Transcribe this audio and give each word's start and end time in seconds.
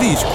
Disco. 0.00 0.28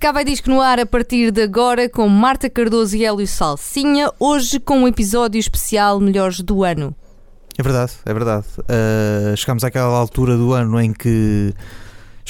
Cá 0.00 0.10
vai 0.10 0.24
disco 0.24 0.50
no 0.50 0.60
ar 0.60 0.80
a 0.80 0.86
partir 0.86 1.30
de 1.30 1.42
agora 1.42 1.88
com 1.88 2.08
Marta 2.08 2.50
Cardoso 2.50 2.96
e 2.96 3.04
Hélio 3.04 3.26
Salsinha, 3.26 4.10
hoje 4.18 4.58
com 4.58 4.80
um 4.80 4.88
episódio 4.88 5.38
especial 5.38 6.00
Melhores 6.00 6.40
do 6.40 6.64
Ano. 6.64 6.92
É 7.56 7.62
verdade, 7.62 7.92
é 8.04 8.12
verdade. 8.12 8.46
Uh, 8.58 9.36
chegamos 9.36 9.62
àquela 9.62 9.96
altura 9.96 10.36
do 10.36 10.52
ano 10.52 10.80
em 10.80 10.92
que 10.92 11.54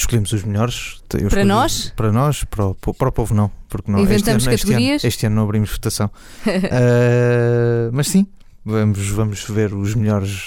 escolhemos 0.01 0.31
os 0.31 0.43
melhores. 0.43 1.01
Eu 1.13 1.29
Para 1.29 1.45
nós? 1.45 1.93
Para 1.95 2.11
nós, 2.11 2.43
para 2.43 2.65
o, 2.67 2.75
para 2.75 3.09
o 3.09 3.11
povo 3.11 3.33
não. 3.33 3.51
Porque 3.67 3.91
não 3.91 3.99
Inventamos 3.99 4.43
este 4.43 4.49
ano, 4.49 4.55
este 4.55 4.65
ano- 4.65 4.73
categorias? 4.73 5.03
Este 5.03 5.25
ano, 5.25 5.35
não 5.35 5.43
abrimos 5.43 5.69
votação. 5.71 6.09
Uh, 6.45 7.89
mas 7.93 8.07
sim, 8.07 8.25
vamos, 8.65 9.09
vamos 9.09 9.43
ver 9.49 9.73
os 9.73 9.95
melhores 9.95 10.41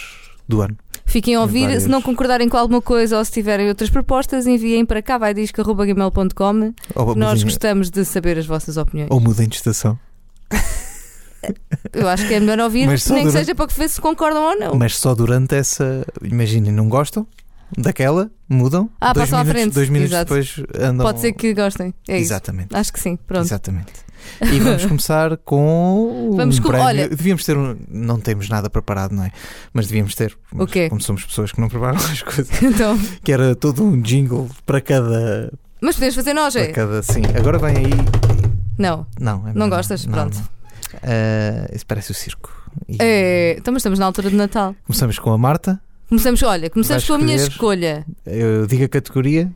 do 0.48 0.60
ano. 0.60 0.76
Fiquem 1.04 1.34
a 1.34 1.40
ouvir, 1.42 1.64
várias. 1.64 1.82
se 1.82 1.88
não 1.88 2.00
concordarem 2.00 2.48
com 2.48 2.56
alguma 2.56 2.80
coisa 2.80 3.18
ou 3.18 3.24
se 3.24 3.32
tiverem 3.32 3.68
outras 3.68 3.90
propostas, 3.90 4.46
enviem 4.46 4.84
para 4.86 5.02
cá 5.02 5.18
vai 5.18 5.34
disco.gmail.com. 5.34 6.52
Nós 7.16 7.38
mudem, 7.40 7.44
gostamos 7.44 7.90
de 7.90 8.04
saber 8.04 8.38
as 8.38 8.46
vossas 8.46 8.76
opiniões. 8.76 9.10
ou 9.10 9.20
mudem 9.20 9.48
de 9.48 9.56
estação. 9.56 9.98
Eu 11.92 12.08
acho 12.08 12.26
que 12.28 12.34
é 12.34 12.40
melhor 12.40 12.58
ouvir, 12.60 12.86
nem 12.86 12.96
que 12.96 13.08
durante- 13.08 13.32
seja 13.32 13.54
para 13.54 13.66
que 13.66 13.74
ver 13.74 13.88
se 13.88 14.00
concordam 14.00 14.42
ou 14.44 14.58
não. 14.58 14.74
Mas 14.76 14.96
só 14.96 15.14
durante 15.14 15.54
essa. 15.56 16.06
Imaginem, 16.22 16.72
não 16.72 16.88
gostam 16.88 17.26
daquela, 17.76 18.30
mudam. 18.48 18.88
Ah, 19.00 19.12
dois 19.12 19.28
passam 19.30 19.38
à 19.40 19.44
minutos, 19.44 19.62
frente, 19.62 19.74
Dois 19.74 19.88
minutos 19.88 20.12
exato. 20.12 20.24
depois 20.34 20.62
andam. 20.78 21.06
Pode 21.06 21.20
ser 21.20 21.32
que 21.32 21.54
gostem. 21.54 21.94
É 22.08 22.16
isso. 22.18 22.32
Exatamente. 22.32 22.74
Acho 22.76 22.92
que 22.92 23.00
sim. 23.00 23.16
Pronto. 23.26 23.44
Exatamente. 23.44 23.92
E 24.42 24.58
vamos 24.60 24.84
começar 24.86 25.36
com. 25.38 26.32
Vamos 26.36 26.58
um 26.58 26.62
com- 26.62 26.68
prémio. 26.68 26.86
olha- 26.86 27.08
Devíamos 27.08 27.44
ter 27.44 27.56
um. 27.56 27.76
Não 27.88 28.20
temos 28.20 28.48
nada 28.48 28.70
preparado, 28.70 29.12
não 29.14 29.24
é? 29.24 29.32
Mas 29.72 29.86
devíamos 29.88 30.14
ter. 30.14 30.36
Mas 30.52 30.70
quê? 30.70 30.88
Como 30.88 31.00
somos 31.00 31.24
pessoas 31.24 31.50
que 31.52 31.60
não 31.60 31.68
preparam 31.68 31.96
as 32.10 32.22
coisas. 32.22 32.48
Então, 32.62 32.98
Que 33.24 33.32
era 33.32 33.54
todo 33.56 33.82
um 33.84 34.00
jingle 34.00 34.48
para 34.64 34.80
cada. 34.80 35.52
mas 35.80 35.96
podemos 35.96 36.14
fazer 36.14 36.34
nós, 36.34 36.52
Para 36.54 36.62
é? 36.62 36.68
cada 36.68 37.02
sim. 37.02 37.22
Agora 37.36 37.58
vem 37.58 37.76
aí. 37.86 37.92
Não. 38.78 39.06
Não, 39.20 39.46
é 39.48 39.52
Não 39.54 39.68
gostas? 39.68 40.06
Não, 40.06 40.12
Pronto. 40.12 40.36
não. 40.36 40.44
Ah, 41.02 41.68
isso 41.74 41.86
parece 41.86 42.10
o 42.10 42.14
circo. 42.14 42.50
E 42.88 42.96
É, 43.00 43.56
então, 43.58 43.72
mas 43.72 43.80
estamos 43.80 43.98
na 43.98 44.06
altura 44.06 44.30
de 44.30 44.36
Natal. 44.36 44.74
Começamos 44.86 45.18
com 45.18 45.30
a 45.32 45.38
Marta. 45.38 45.80
Começamos, 46.12 46.42
olha, 46.42 46.68
começamos 46.68 47.04
Vais 47.04 47.08
com 47.08 47.14
a 47.14 47.24
minha 47.24 47.36
escolher- 47.36 48.02
escolha. 48.04 48.06
Eu 48.26 48.66
digo 48.66 48.84
a 48.84 48.88
categoria. 48.88 49.50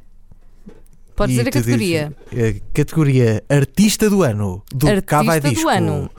Pode 1.14 1.32
e 1.32 1.36
dizer 1.36 1.48
a 1.48 1.52
tu 1.52 1.58
dizes, 1.60 1.66
categoria. 1.66 2.12
a 2.32 2.74
categoria 2.74 3.44
Artista 3.46 4.08
do 4.08 4.22
Ano. 4.22 4.62
Do 4.74 4.86
Artista 4.88 5.02
Cá 5.06 5.22
Vai 5.22 5.38
do 5.38 5.50
Disco. 5.50 5.68
Ano. 5.68 6.10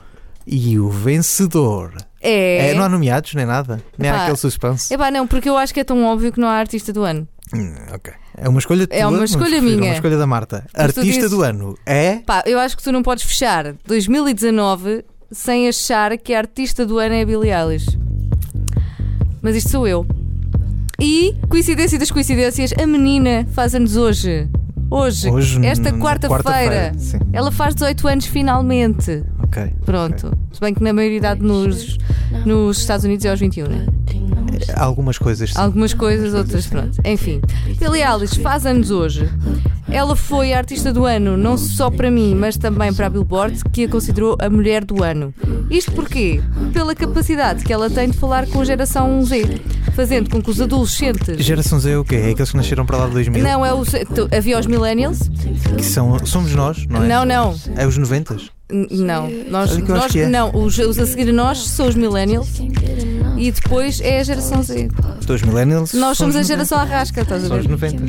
E 0.46 0.78
o 0.78 0.88
vencedor. 0.90 1.92
É. 2.20 2.70
É, 2.70 2.74
não 2.74 2.84
há 2.84 2.88
nomeados 2.88 3.34
nem 3.34 3.44
nada. 3.44 3.82
Nem 3.98 4.10
há 4.10 4.14
Epá, 4.14 4.22
aquele 4.22 4.36
suspense. 4.36 4.94
Epá, 4.94 5.10
não, 5.10 5.26
porque 5.26 5.48
eu 5.48 5.56
acho 5.56 5.74
que 5.74 5.80
é 5.80 5.84
tão 5.84 6.04
óbvio 6.04 6.32
que 6.32 6.38
não 6.38 6.46
há 6.46 6.52
artista 6.54 6.92
do 6.92 7.02
ano. 7.02 7.26
Hum, 7.52 7.74
ok. 7.92 8.12
É 8.36 8.48
uma 8.48 8.60
escolha 8.60 8.84
É 8.90 9.00
tua, 9.00 9.08
uma 9.08 9.24
escolha 9.24 9.60
minha. 9.60 9.76
É 9.76 9.88
uma 9.88 9.94
escolha 9.94 10.18
da 10.18 10.26
Marta. 10.28 10.64
Mas 10.72 10.94
tu 10.94 11.00
Artista 11.00 11.02
dizes- 11.22 11.30
do 11.32 11.42
ano 11.42 11.76
é. 11.84 12.18
Pá, 12.24 12.44
eu 12.46 12.60
acho 12.60 12.76
que 12.76 12.84
tu 12.84 12.92
não 12.92 13.02
podes 13.02 13.24
fechar 13.24 13.74
2019 13.84 15.04
sem 15.32 15.66
achar 15.68 16.16
que 16.16 16.32
a 16.32 16.38
artista 16.38 16.86
do 16.86 16.96
ano 17.00 17.16
é 17.16 17.22
a 17.22 17.26
Billie 17.26 17.50
Eilish. 17.52 17.98
Mas 19.42 19.56
isto 19.56 19.70
sou 19.70 19.86
eu. 19.86 20.06
E, 21.00 21.36
coincidência 21.48 21.96
das 21.96 22.10
coincidências, 22.10 22.72
a 22.72 22.84
menina 22.84 23.46
faz 23.52 23.72
anos 23.72 23.96
hoje. 23.96 24.48
Hoje, 24.90 25.30
Hoje, 25.30 25.64
esta 25.64 25.92
na 25.92 25.98
quarta-feira. 25.98 26.42
quarta-feira, 26.42 26.92
sim. 26.98 27.18
ela 27.32 27.52
faz 27.52 27.74
18 27.76 28.08
anos 28.08 28.26
finalmente. 28.26 29.22
Ok. 29.44 29.72
Pronto. 29.84 30.36
Se 30.52 30.60
bem 30.60 30.74
que 30.74 30.82
na 30.82 30.92
maioridade 30.92 31.40
nos, 31.40 31.98
nos 32.44 32.78
Estados 32.78 33.04
Unidos 33.04 33.24
é 33.24 33.30
aos 33.30 33.38
21, 33.38 33.68
né? 33.68 33.86
Algumas 34.74 35.18
coisas. 35.18 35.50
sim. 35.50 35.58
Algumas 35.58 35.94
coisas, 35.94 36.34
outras 36.34 36.66
pronto. 36.66 36.98
Enfim, 37.04 37.40
Billie 37.78 38.02
Eilish 38.02 38.40
faz 38.40 38.66
anos 38.66 38.90
hoje. 38.90 39.28
Ela 39.90 40.14
foi 40.14 40.52
a 40.52 40.58
artista 40.58 40.92
do 40.92 41.06
ano, 41.06 41.36
não 41.36 41.56
só 41.56 41.90
para 41.90 42.10
mim, 42.10 42.34
mas 42.34 42.58
também 42.58 42.92
para 42.92 43.06
a 43.06 43.10
Billboard, 43.10 43.58
que 43.72 43.84
a 43.84 43.88
considerou 43.88 44.36
a 44.38 44.50
mulher 44.50 44.84
do 44.84 45.02
ano. 45.02 45.32
Isto 45.70 45.92
porquê? 45.92 46.42
Pela 46.74 46.94
capacidade 46.94 47.64
que 47.64 47.72
ela 47.72 47.88
tem 47.88 48.10
de 48.10 48.16
falar 48.18 48.46
com 48.46 48.60
a 48.60 48.64
geração 48.64 49.24
Z, 49.24 49.60
fazendo 49.94 50.28
com 50.28 50.42
que 50.42 50.50
os 50.50 50.60
adolescentes. 50.60 51.42
Geração 51.42 51.80
Z 51.80 51.90
é 51.92 51.96
o 51.96 52.04
quê? 52.04 52.16
É 52.16 52.30
aqueles 52.30 52.50
que 52.50 52.56
nasceram 52.58 52.84
para 52.84 52.98
lá 52.98 53.06
de 53.06 53.12
2000? 53.12 53.42
Não, 53.42 53.64
é 53.64 53.72
os, 53.72 53.88
havia 54.36 54.58
os 54.58 54.66
millennials? 54.66 55.20
Que 55.76 55.84
são, 55.84 56.18
somos 56.26 56.54
nós, 56.54 56.86
não 56.86 57.04
é? 57.04 57.08
Não, 57.08 57.24
não. 57.24 57.56
É 57.74 57.86
os 57.86 57.96
90? 57.96 58.57
Não, 58.70 59.30
nós, 59.50 59.72
Olha 59.72 59.82
que 59.82 59.90
eu 59.90 59.94
acho 59.94 60.02
nós 60.04 60.12
que 60.12 60.20
é. 60.20 60.28
não, 60.28 60.50
os, 60.54 60.78
os 60.78 60.98
a 60.98 61.06
seguir 61.06 61.30
a 61.30 61.32
nós 61.32 61.58
são 61.66 61.86
os 61.88 61.94
millennials 61.94 62.48
e 63.38 63.50
depois 63.50 63.98
é 64.00 64.20
a 64.20 64.22
geração 64.22 64.62
Z. 64.62 64.88
Dois 65.26 65.40
millennials? 65.42 65.94
Nós 65.94 66.18
somos 66.18 66.36
a 66.36 66.40
os 66.40 66.48
90. 66.48 66.66
geração 66.66 66.78
arrasca, 66.78 67.22
estás 67.22 67.44
a 67.44 67.48
São 67.48 67.56
os 67.58 67.64
ver? 67.64 67.70
90. 67.72 68.04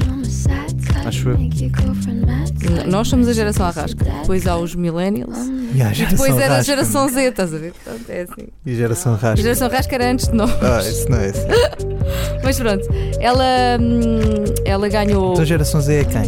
Acho 1.07 1.29
eu. 1.29 1.37
N- 1.37 2.83
Nós 2.87 3.07
somos 3.07 3.27
a 3.29 3.33
geração 3.33 3.65
arrasca. 3.65 4.03
Depois 4.03 4.45
há 4.47 4.57
os 4.57 4.75
millennials. 4.75 5.37
E 5.73 5.81
a 5.81 5.93
geração 5.93 6.17
depois 6.17 6.35
era 6.37 6.45
a 6.53 6.57
rasca. 6.57 6.63
geração 6.63 7.07
Z, 7.09 7.21
estás 7.29 7.53
a 7.53 7.57
ver? 7.57 7.71
Portanto, 7.73 8.09
é 8.09 8.21
assim. 8.23 8.47
E 8.65 8.71
a 8.71 8.75
geração 8.75 9.13
A 9.13 9.17
rasca. 9.17 9.41
geração 9.41 9.69
rasca 9.69 9.95
era 9.95 10.11
antes 10.11 10.27
de 10.27 10.33
nós. 10.35 10.51
Ah, 10.61 10.81
isso 10.87 11.09
não 11.09 11.17
é 11.19 11.29
isso. 11.29 11.39
Mas 12.43 12.57
pronto, 12.59 12.85
ela, 13.19 13.45
hum, 13.79 14.19
ela 14.65 14.89
ganhou. 14.89 15.31
Então 15.31 15.43
a 15.43 15.45
geração 15.47 15.79
Z 15.81 16.01
é 16.01 16.03
quem? 16.03 16.23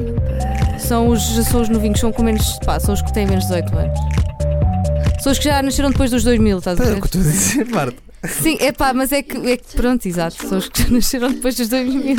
São 0.91 1.07
os, 1.07 1.21
são 1.47 1.61
os 1.61 1.69
novinhos, 1.69 2.01
são 2.01 2.11
com 2.11 2.21
menos. 2.21 2.59
Pá, 2.65 2.77
são 2.77 2.93
os 2.93 3.01
que 3.01 3.13
têm 3.13 3.25
menos 3.25 3.45
de 3.45 3.53
18 3.61 3.77
anos. 3.77 3.99
São 5.23 5.31
os 5.31 5.37
que 5.39 5.45
já 5.45 5.61
nasceram 5.61 5.89
depois 5.89 6.11
dos 6.11 6.21
2000, 6.25 6.57
estás 6.57 6.81
a 6.81 6.83
É 6.83 6.87
o 6.87 6.95
ver? 6.95 7.01
que 7.01 7.17
a 7.17 7.21
dizer, 7.21 7.65
Marta. 7.69 7.95
Sim, 8.27 8.57
é 8.59 8.73
pá, 8.73 8.93
mas 8.93 9.13
é 9.13 9.23
que, 9.23 9.37
é 9.37 9.55
que. 9.55 9.73
Pronto, 9.73 10.05
exato. 10.05 10.45
São 10.45 10.57
os 10.57 10.67
que 10.67 10.83
já 10.83 10.89
nasceram 10.89 11.31
depois 11.31 11.55
dos 11.55 11.69
2000. 11.69 12.17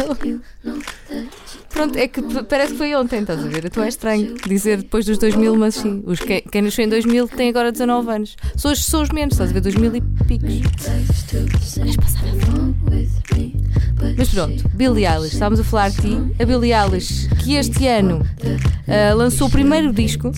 Pronto, 1.71 1.99
é 1.99 2.07
que 2.07 2.21
parece 2.45 2.73
que 2.73 2.79
foi 2.79 2.95
ontem, 2.95 3.21
estás 3.21 3.45
a 3.45 3.49
ver? 3.49 3.65
Então 3.65 3.83
é 3.83 3.89
estranho 3.89 4.35
dizer 4.47 4.79
depois 4.79 5.05
dos 5.07 5.19
2000, 5.19 5.57
mas 5.57 5.75
sim. 5.75 6.03
Os 6.07 6.21
que, 6.21 6.43
quem 6.43 6.63
nasceu 6.63 6.85
em 6.85 6.89
2000 6.89 7.29
tem 7.29 7.49
agora 7.49 7.73
19 7.73 8.11
anos. 8.11 8.37
São 8.57 8.71
os, 8.73 8.85
são 8.85 9.03
os 9.03 9.09
menos, 9.11 9.35
estás 9.35 9.51
a 9.51 9.53
ver? 9.55 9.61
2000 9.61 9.97
e 9.97 10.01
picos. 10.27 10.53
Mas 14.19 14.29
pronto, 14.29 14.69
Billie 14.75 15.07
Eilish, 15.07 15.33
estávamos 15.35 15.61
a 15.61 15.65
falar 15.65 15.91
de 15.91 15.97
ti. 16.03 16.19
A 16.41 16.45
Billie 16.45 16.73
Eilish, 16.75 17.29
que 17.43 17.55
este 17.55 17.87
ano 17.87 18.27
ah, 18.89 19.15
lançou 19.15 19.47
o 19.47 19.51
primeiro 19.51 19.93
disco. 19.93 20.31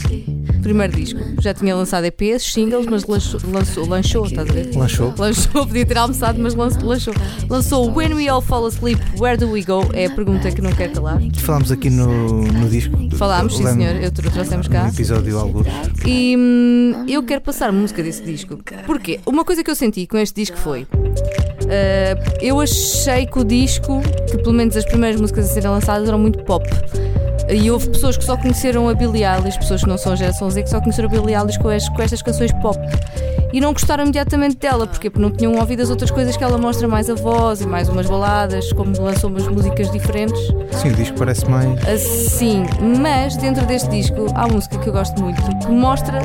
Primeiro 0.63 0.95
disco. 0.95 1.19
Já 1.41 1.53
tinha 1.53 1.75
lançado 1.75 2.05
EPs, 2.05 2.43
singles, 2.53 2.87
mas 2.87 3.05
lançou, 3.05 3.41
lançou, 3.51 3.87
lançou 3.87 4.27
estás 4.27 4.49
a 4.49 4.53
ver? 4.53 4.75
Lanchou. 4.75 5.13
Lançou, 5.19 5.67
podia 5.67 5.85
ter 5.85 5.97
almoçado, 5.99 6.39
mas 6.41 6.55
lan- 6.55 6.69
lançou. 6.83 7.15
Lançou 7.51 7.93
When 7.95 8.15
We 8.15 8.29
All 8.29 8.41
Fall 8.41 8.67
Asleep, 8.67 9.01
Where 9.19 9.37
Do 9.37 9.51
We 9.51 9.63
Go? 9.63 9.83
É 9.93 10.09
pergunta 10.15 10.51
que 10.51 10.61
não 10.63 10.73
quer 10.73 10.91
calar. 10.93 11.21
Falámos 11.39 11.71
aqui 11.73 11.91
no, 11.91 12.43
no 12.45 12.69
disco. 12.69 12.97
Falámos, 13.17 13.57
sim 13.57 13.65
senhor, 13.67 13.97
eu 13.97 14.11
tro- 14.11 14.31
trouxemos 14.31 14.69
cá. 14.69 14.85
No 14.85 14.89
episódio 14.91 15.39
alguns. 15.39 15.67
E 16.07 16.37
hum, 16.37 17.05
eu 17.09 17.23
quero 17.23 17.41
passar 17.41 17.73
música 17.73 18.03
desse 18.03 18.23
disco. 18.23 18.59
Porquê? 18.87 19.21
Uma 19.27 19.45
coisa 19.45 19.63
que 19.65 19.71
eu 19.71 19.75
senti 19.75 20.07
com 20.07 20.17
este 20.19 20.35
disco 20.43 20.57
foi. 20.57 20.87
ah, 20.93 22.37
eu 22.41 22.61
achei 22.61 23.27
que 23.27 23.39
o 23.39 23.45
disco, 23.45 24.01
que 24.31 24.39
pelo 24.39 24.53
menos 24.53 24.77
as 24.77 24.85
primeiras 24.85 25.21
músicas 25.21 25.51
a 25.51 25.53
serem 25.55 25.71
lançadas 25.71 26.09
eram 26.09 26.19
muito 26.19 26.43
pop. 26.45 26.65
E 27.49 27.71
houve 27.71 27.91
pessoas 27.91 28.17
que 28.17 28.25
só 28.25 28.37
conheceram 28.37 28.89
a 28.89 28.95
Billie 28.95 29.25
Eilish, 29.25 29.59
pessoas 29.59 29.83
que 29.83 29.89
não 29.89 29.99
são 29.99 30.13
a 30.13 30.17
geração 30.17 30.51
Z, 30.51 30.63
que 30.63 30.71
só 30.71 30.81
conheceram 30.81 31.09
a 31.09 31.13
Billie 31.13 31.35
Eilish 31.37 31.59
com, 31.59 31.69
as- 31.69 31.89
com 31.89 32.01
estas 32.03 32.23
canções 32.23 32.51
pop. 32.63 32.79
E 33.53 33.61
não 33.61 33.73
gostaram 33.73 34.03
imediatamente 34.03 34.57
dela, 34.57 34.87
porque 34.87 35.11
não 35.17 35.31
tinham 35.31 35.55
ouvido 35.57 35.81
as 35.83 35.89
outras 35.91 36.11
coisas 36.11 36.37
que 36.37 36.43
ela 36.43 36.59
mostra 36.59 36.89
mais 36.89 37.09
a 37.09 37.15
voz 37.15 37.61
e 37.61 37.67
mais 37.67 37.89
umas 37.89 38.07
baladas, 38.09 38.73
como 38.73 38.91
lançou 39.01 39.31
umas 39.31 39.47
músicas 39.47 39.91
diferentes. 39.93 40.41
Sim, 40.73 40.91
o 40.91 40.95
disco 40.95 41.17
parece 41.19 41.49
mais. 41.49 41.69
Assim, 41.87 42.65
mas 43.01 43.37
dentro 43.37 43.65
deste 43.67 43.89
disco 43.91 44.27
há 44.35 44.47
uma 44.47 44.55
música 44.55 44.77
que 44.79 44.89
eu 44.89 44.93
gosto 44.93 45.23
muito 45.23 45.41
que 45.59 45.69
mostra 45.71 46.21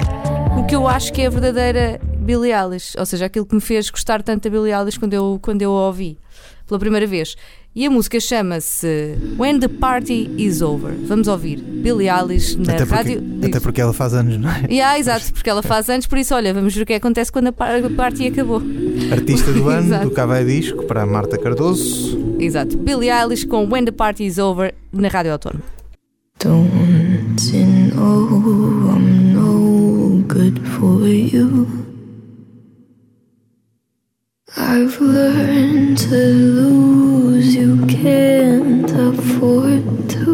o 0.57 0.65
que 0.65 0.73
eu 0.75 0.87
acho 0.87 1.13
que 1.13 1.21
é 1.21 1.27
a 1.27 1.29
verdadeira 1.29 1.99
Billie 2.17 2.51
Eilish, 2.51 2.95
ou 2.97 3.05
seja, 3.05 3.25
aquilo 3.25 3.45
que 3.45 3.53
me 3.53 3.61
fez 3.61 3.89
gostar 3.91 4.23
tanto 4.23 4.49
da 4.49 4.49
Billie 4.49 4.73
Eilish 4.73 4.97
quando 4.97 5.13
eu, 5.13 5.37
quando 5.41 5.61
eu 5.61 5.71
a 5.71 5.87
ouvi 5.87 6.17
pela 6.65 6.79
primeira 6.79 7.05
vez. 7.05 7.35
E 7.75 7.85
a 7.85 7.89
música 7.89 8.19
chama-se 8.19 9.15
When 9.37 9.59
the 9.59 9.67
Party 9.67 10.29
Is 10.37 10.61
Over. 10.61 10.91
Vamos 11.05 11.27
ouvir 11.27 11.57
Billie 11.61 12.09
Eilish 12.09 12.55
na 12.57 12.73
Até 12.73 12.79
porque, 12.85 12.93
rádio. 12.95 13.23
até 13.45 13.59
porque 13.59 13.79
ela 13.81 13.93
faz 13.93 14.13
anos, 14.13 14.37
não 14.37 14.49
é? 14.49 14.65
Yeah, 14.69 14.99
exato, 14.99 15.31
porque 15.31 15.49
ela 15.49 15.61
faz 15.61 15.87
antes, 15.87 16.07
por 16.07 16.17
isso, 16.17 16.33
olha, 16.33 16.53
vamos 16.53 16.73
ver 16.75 16.81
o 16.81 16.85
que 16.85 16.93
acontece 16.93 17.31
quando 17.31 17.47
a 17.47 17.51
par- 17.53 17.83
a 17.85 17.89
party 17.91 18.27
acabou. 18.27 18.61
Artista 19.11 19.53
do 19.53 19.69
ano 19.69 19.99
do 20.03 20.11
Cavai 20.11 20.43
Disco 20.43 20.83
para 20.85 21.03
a 21.03 21.05
Marta 21.05 21.37
Cardoso. 21.37 22.35
Exato, 22.39 22.75
Billie 22.75 23.09
Eilish 23.11 23.45
com 23.45 23.65
When 23.71 23.85
the 23.85 23.91
Party 23.91 24.25
Is 24.25 24.39
Over 24.39 24.73
na 24.91 25.07
Rádio 25.07 25.31
Autónoma. 25.33 25.61
Don't 26.43 27.53
you 27.53 27.65
know 27.93 28.93
I'm 28.95 29.33
no 29.33 30.23
good 30.27 30.59
for 30.67 31.07
you? 31.07 31.67
I've 34.57 34.99
learned 34.99 35.99
to 35.99 36.15
lose, 36.15 37.55
you 37.55 37.85
can't 37.85 38.89
afford 38.89 40.09
to. 40.09 40.25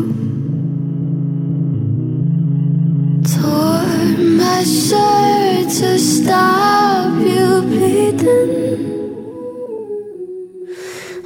Tore 3.28 4.18
my 4.38 4.64
shirt 4.64 5.70
to 5.80 6.00
stop 6.00 7.20
you 7.20 7.62
bleeding. 7.64 9.04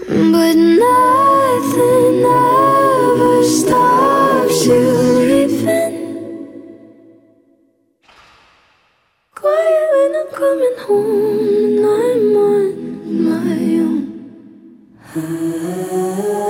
But 0.08 0.56
nothing 0.56 2.26
ever 2.26 3.44
stops 3.44 4.66
you 4.66 4.82
leaving. 5.30 5.96
Quiet 9.36 9.90
when 9.94 10.16
I'm 10.16 10.28
coming 10.34 10.78
home 10.80 11.59
I 15.20 15.22
could 15.26 16.49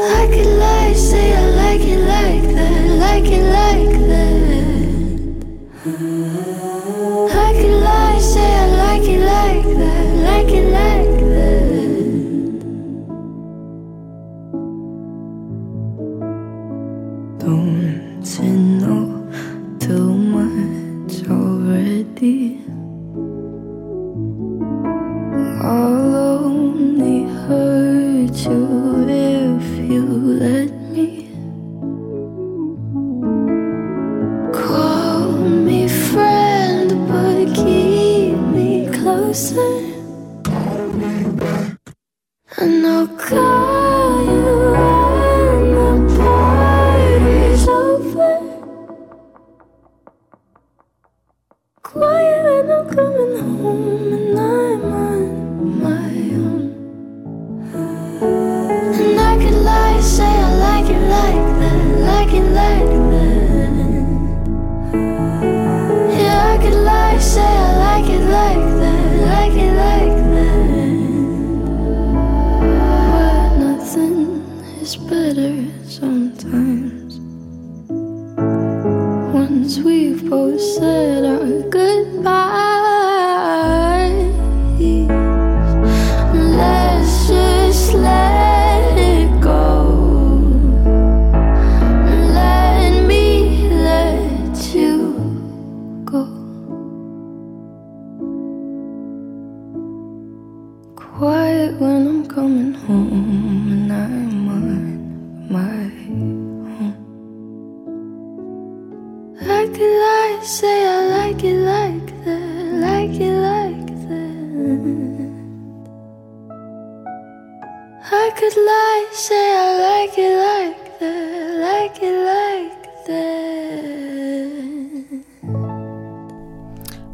I 118.30 118.32
could 118.32 118.56
lie, 118.56 119.08
say 119.12 119.58
I 119.58 120.06
like 120.06 120.16
it 120.22 120.38
like 120.38 121.00
that, 121.00 121.58
like 121.66 122.00
it 122.00 122.14
like 122.14 122.78
that. 123.08 123.50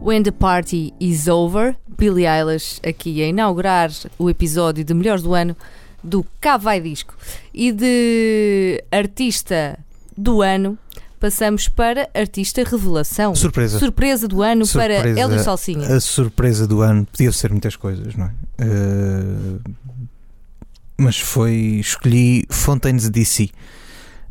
When 0.01 0.23
the 0.23 0.33
Party 0.33 0.93
is 0.99 1.29
Over, 1.29 1.77
Billie 1.87 2.25
Eilish 2.25 2.81
aqui 2.85 3.23
a 3.23 3.27
inaugurar 3.27 3.91
o 4.19 4.29
episódio 4.29 4.83
de 4.83 4.93
Melhores 4.93 5.23
do 5.23 5.33
Ano 5.33 5.55
do 6.03 6.25
Cá 6.41 6.57
Vai 6.57 6.81
Disco. 6.81 7.15
E 7.53 7.71
de 7.71 8.83
artista 8.91 9.79
do 10.17 10.41
ano, 10.41 10.77
passamos 11.17 11.69
para 11.69 12.09
artista 12.13 12.61
revelação. 12.65 13.33
Surpresa. 13.33 13.79
Surpresa 13.79 14.27
do 14.27 14.41
ano 14.41 14.67
para 14.67 14.95
Surpresa. 14.95 15.21
Hélio 15.21 15.39
Salsinha. 15.39 15.95
A 15.95 16.01
surpresa 16.01 16.67
do 16.67 16.81
ano 16.81 17.05
podia 17.05 17.31
ser 17.31 17.51
muitas 17.51 17.77
coisas, 17.77 18.15
não 18.15 18.25
é? 18.25 18.31
Eh, 18.59 19.59
mas 20.97 21.19
foi. 21.19 21.53
Escolhi 21.79 22.45
Fontaines 22.49 23.09
DC. 23.09 23.49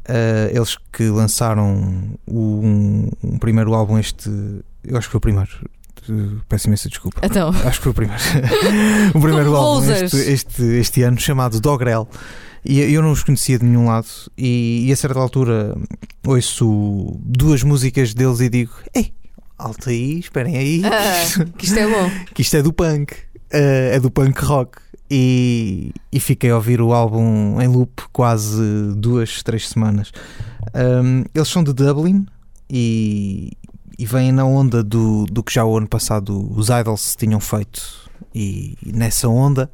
Eh, 0.07 0.51
eles 0.55 0.77
que 0.93 1.05
lançaram 1.05 2.17
o- 2.27 2.61
um, 2.63 3.11
um 3.23 3.39
primeiro 3.39 3.73
álbum, 3.75 3.99
este. 3.99 4.29
Eu 4.85 4.97
acho 4.99 5.09
que 5.09 5.13
foi 5.13 5.19
o 5.19 5.21
primeiro. 5.21 5.51
Peço 6.49 6.67
imensa 6.67 6.89
desculpa. 6.89 7.21
Então, 7.23 7.49
Acho 7.65 7.79
que 7.79 7.85
foi 7.85 7.93
o 7.93 7.95
primeiro. 7.95 8.23
o 9.15 9.21
primeiro 9.21 9.57
álbum 9.57 9.91
este, 9.91 10.17
este, 10.19 10.63
este 10.63 11.03
ano, 11.03 11.19
chamado 11.19 11.61
Dogrel. 11.61 12.07
E 12.63 12.81
eu 12.81 13.01
não 13.03 13.13
os 13.13 13.23
conhecia 13.23 13.59
de 13.59 13.65
nenhum 13.65 13.87
lado. 13.87 14.07
E, 14.37 14.87
e 14.87 14.93
a 14.93 14.97
certa 14.97 15.19
altura 15.19 15.75
ouço 16.27 17.19
duas 17.23 17.63
músicas 17.63 18.13
deles 18.13 18.41
e 18.41 18.49
digo: 18.51 18.73
Ei, 18.95 19.13
alta 19.59 19.89
aí, 19.91 20.19
esperem 20.19 20.57
aí. 20.59 20.83
ah, 20.85 21.45
que 21.57 21.65
isto 21.65 21.79
é 21.79 21.87
bom. 21.87 22.11
que 22.35 22.43
isto 22.43 22.57
é 22.57 22.63
do 22.63 22.73
punk, 22.73 23.15
eh, 23.51 23.93
é 23.95 24.01
do 24.01 24.11
punk 24.11 24.39
rock. 24.45 24.79
E, 25.11 25.93
e 26.11 26.19
fiquei 26.19 26.51
a 26.51 26.57
ouvir 26.57 26.81
o 26.81 26.93
álbum 26.93 27.61
em 27.61 27.69
loop 27.69 28.05
quase 28.13 28.95
duas, 28.97 29.43
três 29.43 29.69
semanas. 29.69 30.13
Um, 30.75 31.25
eles 31.35 31.49
são 31.49 31.63
de 31.63 31.73
Dublin 31.73 32.27
e, 32.69 33.53
e 33.99 34.07
vêm 34.07 34.33
na 34.33 34.45
onda 34.45 34.83
do, 34.83 35.27
do 35.27 35.43
que 35.43 35.53
já 35.53 35.65
o 35.65 35.77
ano 35.77 35.87
passado 35.87 36.51
os 36.57 36.69
Idols 36.69 37.15
tinham 37.17 37.39
feito. 37.39 38.11
E, 38.35 38.77
e 38.85 38.93
nessa 38.93 39.29
onda, 39.29 39.71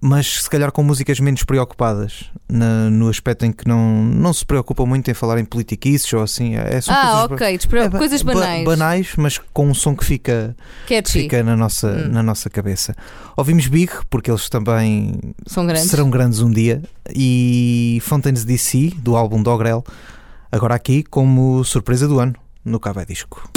mas 0.00 0.42
se 0.42 0.50
calhar 0.50 0.72
com 0.72 0.82
músicas 0.82 1.20
menos 1.20 1.44
preocupadas, 1.44 2.24
na- 2.50 2.90
no 2.90 3.08
aspecto 3.08 3.44
em 3.46 3.52
que 3.52 3.66
não, 3.68 4.02
não 4.04 4.32
se 4.32 4.44
preocupam 4.44 4.84
muito 4.84 5.10
em 5.10 5.14
falar 5.14 5.38
em 5.38 5.44
politiquices 5.44 6.12
ou 6.12 6.22
assim. 6.22 6.56
É, 6.56 6.80
são 6.80 6.92
Ah, 6.94 7.00
coisas 7.28 7.30
ok. 7.30 7.56
despre- 7.56 7.80
é 7.80 7.88
Coisas 7.88 8.22
ba- 8.22 8.34
banais. 8.34 8.64
banais, 8.64 9.12
mas 9.16 9.38
com 9.52 9.68
um 9.68 9.74
som 9.74 9.94
que 9.94 10.04
fica 10.04 10.56
Catchy. 10.88 11.22
fica 11.22 11.42
na 11.42 11.56
nossa, 11.56 11.88
Hum. 11.88 12.08
na 12.08 12.22
nossa 12.22 12.50
cabeça. 12.50 12.94
Ouvimos 13.36 13.66
Big, 13.68 13.92
porque 14.10 14.30
eles 14.30 14.48
também 14.48 15.18
São 15.46 15.66
grandes. 15.66 15.88
serão 15.90 16.10
grandes 16.10 16.40
um 16.40 16.50
dia, 16.50 16.82
e 17.14 17.98
Fontaines 18.02 18.44
DC, 18.44 18.92
do 18.98 19.16
álbum 19.16 19.42
Dogrel, 19.42 19.84
agora 20.50 20.74
aqui 20.74 21.02
como 21.04 21.62
surpresa 21.64 22.08
do 22.08 22.18
ano, 22.18 22.34
no 22.64 22.80
Cava 22.80 23.06
Disco. 23.06 23.48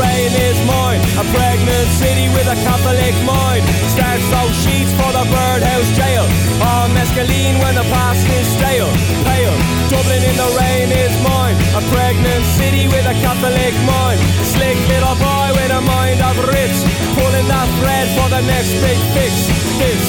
Rain 0.00 0.30
is 0.32 0.58
mine. 0.66 1.00
A 1.20 1.24
pregnant 1.32 1.88
city 1.96 2.28
with 2.32 2.46
a 2.46 2.56
Catholic 2.66 3.14
mind. 3.24 3.64
Starts 3.92 4.28
out 4.32 4.52
sheets 4.52 4.92
for 4.98 5.10
the 5.12 5.24
birdhouse 5.28 5.90
jail. 5.96 6.24
All 6.60 6.88
mescaline 6.92 7.56
when 7.62 7.74
the 7.74 7.86
past 7.92 8.24
is 8.38 8.46
stale. 8.56 8.90
Pale. 9.24 9.56
Dublin 9.90 10.22
in 10.22 10.36
the 10.36 10.50
rain 10.60 10.88
is 10.92 11.14
mine. 11.22 11.56
A 11.78 11.82
pregnant 11.92 12.44
city 12.58 12.88
with 12.88 13.06
a 13.06 13.16
Catholic 13.24 13.74
mind. 13.84 14.20
Slick 14.44 14.78
little 14.92 15.16
boy 15.16 15.48
with 15.56 15.72
a 15.72 15.82
mind 15.82 16.20
of 16.20 16.36
rich. 16.50 16.76
Pulling 17.16 17.48
that 17.48 17.68
thread 17.80 18.06
for 18.16 18.28
the 18.32 18.42
next 18.44 18.72
big 18.84 18.98
fix. 19.14 19.32
This. 19.80 20.04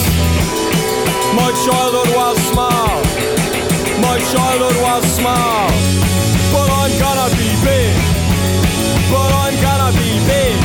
My 1.36 1.50
childhood 1.65 2.12
was 2.15 2.38
small. 2.51 2.98
My 4.01 4.17
childhood 4.32 4.77
was 4.82 5.03
small. 5.20 5.67
But 6.53 6.67
I'm 6.72 6.94
gonna 7.00 7.29
be 7.36 7.50
big 7.63 8.16
but 9.11 9.31
I'm 9.43 9.55
gonna 9.61 9.91
be 9.97 10.11
big. 10.31 10.55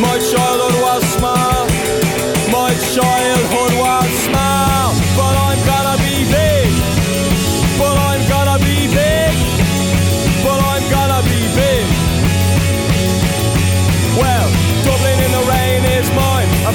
My 0.00 0.18
childhood 0.18 0.76
was 0.82 1.02
small, 1.16 1.67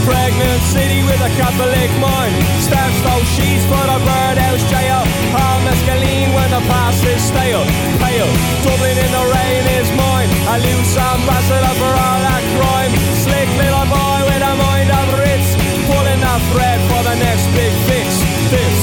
pregnant 0.03 0.61
city 0.71 1.03
with 1.03 1.19
a 1.19 1.31
Catholic 1.39 1.91
mind. 1.99 2.35
Starts 2.59 2.99
those 3.03 3.27
sheets 3.35 3.65
for 3.71 3.83
the 3.83 3.99
birdhouse 4.03 4.63
jail, 4.71 5.01
all 5.35 5.59
mescaline 5.63 6.31
when 6.35 6.49
the 6.51 6.63
past 6.69 7.03
is 7.03 7.21
stale. 7.23 7.63
Pale, 8.03 8.31
Dublin 8.63 8.97
in 8.99 9.11
the 9.11 9.25
rain 9.35 9.63
is 9.79 9.89
mine. 9.95 10.29
A 10.53 10.55
loose 10.59 10.95
ambassador 10.95 11.75
for 11.79 11.93
all 11.93 12.19
that 12.27 12.43
crime. 12.55 12.93
Slick 13.23 13.49
little 13.59 13.87
boy 13.87 14.19
with 14.29 14.43
a 14.43 14.53
mind 14.59 14.89
of 14.91 15.07
Ritz. 15.19 15.49
Pulling 15.87 16.21
that 16.21 16.41
thread 16.51 16.79
for 16.91 17.01
the 17.07 17.15
next 17.19 17.45
big 17.55 17.73
fix. 17.87 18.07
This. 18.53 18.79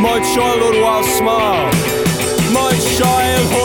My 0.00 0.18
childhood 0.32 0.78
was 0.80 1.04
small. 1.18 1.66
My 2.54 2.72
childhood 2.98 3.59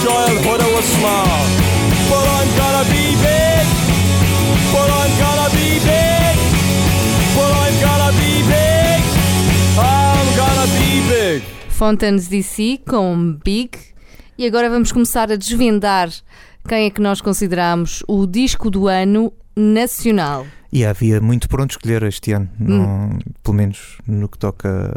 childhood 0.00 0.62
was 0.74 0.84
small. 0.96 1.38
But 2.08 2.26
I'm 2.36 2.50
gonna 2.56 2.84
be 2.90 3.06
big. 3.20 3.66
But 4.72 4.88
I'm 5.00 5.12
gonna 5.22 5.48
be 5.50 5.68
big. 5.80 6.36
But 7.36 7.52
I'm 7.62 7.76
gonna 7.86 8.12
be 8.20 8.32
big. 8.52 9.00
I'm 9.78 10.28
gonna 10.36 10.66
be 10.78 10.90
big. 11.08 11.42
Fontaine's 11.70 12.28
DC 12.28 12.80
com 12.88 13.38
Big. 13.44 13.70
E 14.38 14.46
agora 14.46 14.70
vamos 14.70 14.92
começar 14.92 15.30
a 15.30 15.36
desvendar 15.36 16.08
quem 16.68 16.86
é 16.86 16.90
que 16.90 17.00
nós 17.00 17.20
consideramos 17.20 18.02
o 18.08 18.26
disco 18.26 18.70
do 18.70 18.88
ano 18.88 19.32
nacional. 19.54 20.46
E 20.72 20.86
havia 20.86 21.20
muito 21.20 21.50
por 21.50 21.60
onde 21.60 21.74
escolher 21.74 22.02
este 22.04 22.32
ano, 22.32 22.48
não- 22.58 23.18
pelo 23.42 23.54
menos 23.56 23.98
no 24.06 24.26
que 24.26 24.38
toca. 24.38 24.94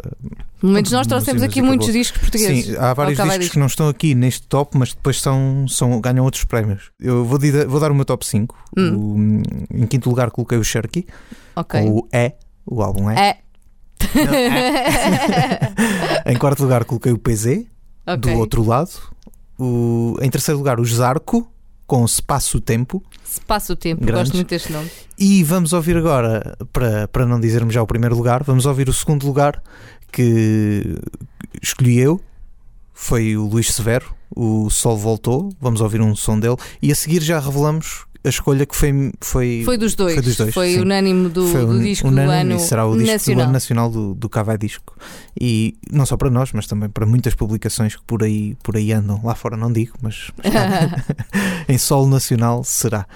Pelo 0.58 0.72
menos 0.72 0.90
nós 0.90 1.06
trouxemos 1.06 1.42
mas 1.42 1.50
aqui 1.50 1.60
muitos 1.60 1.92
discos 1.92 2.18
portugueses. 2.22 2.64
Sim, 2.66 2.76
há 2.78 2.94
vários 2.94 3.18
discos 3.18 3.48
que 3.50 3.58
não 3.58 3.66
estão 3.66 3.86
aqui 3.88 4.14
neste 4.14 4.46
top, 4.48 4.78
mas 4.78 4.94
depois 4.94 5.20
são, 5.20 5.66
são, 5.68 6.00
ganham 6.00 6.24
outros 6.24 6.44
prémios. 6.44 6.90
Eu 6.98 7.26
vou, 7.26 7.38
vou 7.68 7.78
dar 7.78 7.90
o 7.92 7.94
meu 7.94 8.06
top 8.06 8.24
5. 8.24 8.56
Hum. 8.74 9.42
O- 9.70 9.76
em 9.76 9.86
quinto 9.86 10.08
lugar 10.08 10.30
coloquei 10.30 10.56
o 10.56 10.64
Cherokee, 10.64 11.06
Ok. 11.54 11.78
com 11.78 11.90
o 11.98 12.08
É, 12.10 12.32
o 12.64 12.82
álbum 12.82 13.10
É. 13.10 13.14
É. 13.28 13.36
Não, 16.26 16.32
Em 16.32 16.36
quarto 16.36 16.62
lugar 16.62 16.84
coloquei 16.84 17.12
o 17.12 17.18
PZ, 17.18 17.64
Ok. 18.06 18.32
do 18.32 18.38
outro 18.38 18.64
lado. 18.64 18.90
O- 19.58 20.16
em 20.20 20.30
terceiro 20.30 20.58
lugar 20.58 20.78
o 20.80 20.84
Zarco, 20.84 21.50
com 21.86 22.04
Espaço 22.04 22.60
Tempo. 22.60 23.02
Se 23.24 23.40
passa 23.40 23.72
o 23.72 23.76
tempo, 23.76 24.04
Grandes. 24.04 24.24
gosto 24.24 24.34
muito 24.34 24.48
deste 24.48 24.72
nome. 24.72 24.90
E 25.18 25.42
vamos 25.44 25.72
ouvir 25.72 25.96
agora, 25.96 26.56
para, 26.72 27.06
para 27.08 27.26
não 27.26 27.38
dizermos 27.38 27.74
já 27.74 27.82
o 27.82 27.86
primeiro 27.86 28.16
lugar, 28.16 28.42
vamos 28.42 28.66
ouvir 28.66 28.88
o 28.88 28.92
segundo 28.92 29.26
lugar 29.26 29.62
que 30.10 30.96
escolhi 31.62 31.98
eu. 31.98 32.20
Foi 32.92 33.36
o 33.36 33.46
Luís 33.46 33.74
Severo, 33.74 34.14
o 34.34 34.70
Sol 34.70 34.96
Voltou. 34.96 35.52
Vamos 35.60 35.82
ouvir 35.82 36.00
um 36.00 36.16
som 36.16 36.40
dele. 36.40 36.56
E 36.80 36.90
a 36.90 36.94
seguir 36.94 37.22
já 37.22 37.38
revelamos 37.38 38.06
a 38.26 38.28
escolha 38.28 38.66
que 38.66 38.74
foi. 38.76 39.12
Foi, 39.20 39.62
Foi 39.64 39.78
dos 39.78 39.94
dois. 39.94 40.14
Foi 40.14 40.22
dos 40.22 40.36
dois, 40.36 40.52
sim. 40.52 40.80
unânime 40.80 41.28
do, 41.28 41.46
foi 41.48 41.60
do 41.64 41.72
un- 41.72 41.80
disco 41.80 42.08
unânime 42.08 42.26
do 42.26 42.32
ano 42.54 42.56
e 42.56 42.66
será 42.66 42.84
o 42.86 42.96
disco 42.96 43.12
nacional. 43.12 43.36
do 43.36 43.42
ano 43.44 43.52
nacional 43.52 43.90
do, 43.90 44.14
do 44.14 44.28
Cavai 44.28 44.58
Disco. 44.58 44.96
E 45.40 45.76
não 45.90 46.04
só 46.04 46.16
para 46.16 46.28
nós, 46.28 46.52
mas 46.52 46.66
também 46.66 46.88
para 46.88 47.06
muitas 47.06 47.34
publicações 47.34 47.94
que 47.96 48.02
por 48.04 48.22
aí, 48.22 48.56
por 48.62 48.76
aí 48.76 48.92
andam. 48.92 49.20
Lá 49.24 49.34
fora 49.34 49.56
não 49.56 49.72
digo, 49.72 49.94
mas 50.02 50.30
em 51.68 51.78
solo 51.78 52.08
nacional 52.08 52.62
será. 52.64 53.06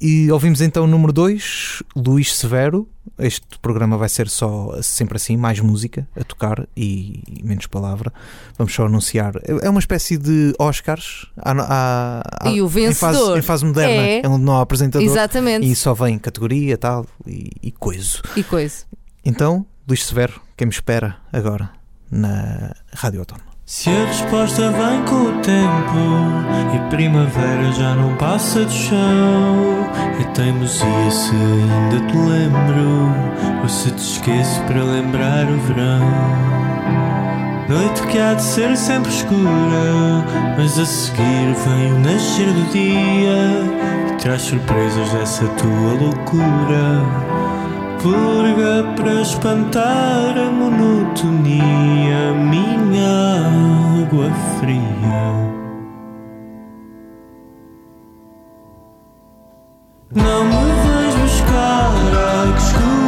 E 0.00 0.30
ouvimos 0.30 0.60
então 0.60 0.84
o 0.84 0.86
número 0.86 1.12
2, 1.12 1.82
Luís 1.96 2.34
Severo. 2.36 2.88
Este 3.18 3.46
programa 3.62 3.96
vai 3.96 4.08
ser 4.08 4.28
só 4.28 4.76
sempre 4.82 5.16
assim, 5.16 5.36
mais 5.36 5.60
música 5.60 6.06
a 6.18 6.24
tocar 6.24 6.66
e 6.76 7.22
menos 7.44 7.66
palavra. 7.66 8.12
Vamos 8.58 8.74
só 8.74 8.86
anunciar. 8.86 9.34
É 9.62 9.70
uma 9.70 9.78
espécie 9.78 10.16
de 10.18 10.52
Oscars 10.58 11.26
à- 11.38 11.52
à- 11.52 12.22
à- 12.42 12.50
E 12.50 12.60
o 12.60 12.66
em 12.66 12.92
fase, 12.92 13.18
vencedor 13.18 13.38
em 13.38 13.42
fase 13.42 13.64
moderna, 13.64 14.02
é- 14.06 14.20
é 14.24 14.28
onde 14.28 14.44
não 14.44 14.56
há 14.56 14.62
apresentador 14.62 15.06
Exatamente. 15.06 15.66
e 15.70 15.76
só 15.76 15.94
vem 15.94 16.18
categoria 16.18 16.76
tal 16.76 17.06
e, 17.26 17.50
e 17.62 17.70
coisa. 17.70 18.20
E 18.36 18.42
coisa. 18.42 18.84
Então, 19.24 19.64
Luís 19.86 20.04
Severo, 20.04 20.40
quem 20.56 20.66
me 20.66 20.72
espera 20.72 21.16
agora 21.32 21.70
na 22.10 22.74
Rádio 22.92 23.20
Autónoma. 23.20 23.53
Se 23.66 23.88
a 23.88 24.04
resposta 24.04 24.70
vem 24.72 25.02
com 25.04 25.22
o 25.22 25.40
tempo 25.40 25.96
e 26.74 26.90
primavera 26.90 27.72
já 27.72 27.94
não 27.94 28.14
passa 28.16 28.62
do 28.62 28.70
chão, 28.70 29.90
é 30.20 30.24
teimosia 30.34 31.10
se 31.10 31.34
ainda 31.34 32.06
te 32.06 32.14
lembro 32.14 33.10
ou 33.62 33.68
se 33.68 33.90
te 33.90 34.02
esqueço 34.02 34.60
para 34.64 34.84
lembrar 34.84 35.46
o 35.46 35.58
verão. 35.60 36.10
Noite 37.66 38.02
que 38.08 38.18
há 38.18 38.34
de 38.34 38.42
ser 38.42 38.76
sempre 38.76 39.10
escura, 39.10 40.26
mas 40.58 40.78
a 40.78 40.84
seguir 40.84 41.54
vem 41.64 41.92
o 41.94 42.00
nascer 42.00 42.52
do 42.52 42.70
dia 42.70 44.12
e 44.12 44.16
traz 44.18 44.42
surpresas 44.42 45.10
dessa 45.10 45.46
tua 45.48 45.94
loucura. 46.02 47.53
Purga 48.04 48.84
para 48.96 49.22
espantar 49.22 50.36
a 50.36 50.50
monotonia, 50.50 52.34
minha 52.34 53.46
água 54.02 54.30
fria. 54.60 55.24
Não 60.14 60.44
me 60.44 60.70
vais 60.84 61.14
buscar, 61.14 61.92
ai 62.14 62.52
que 62.52 62.60
escura 62.60 63.03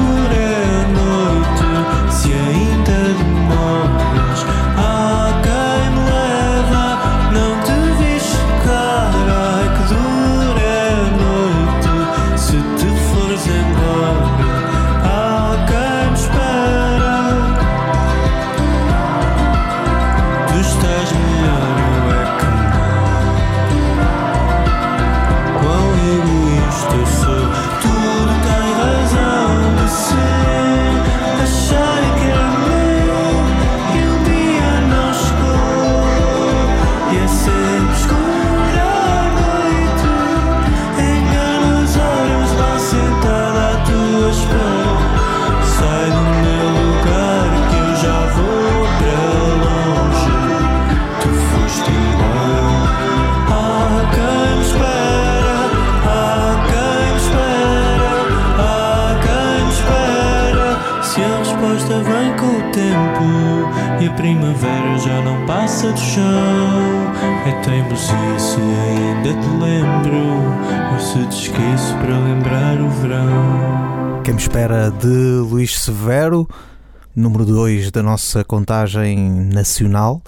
da 77.97 78.03
nossa 78.03 78.45
contagem 78.45 79.19
nacional. 79.53 80.23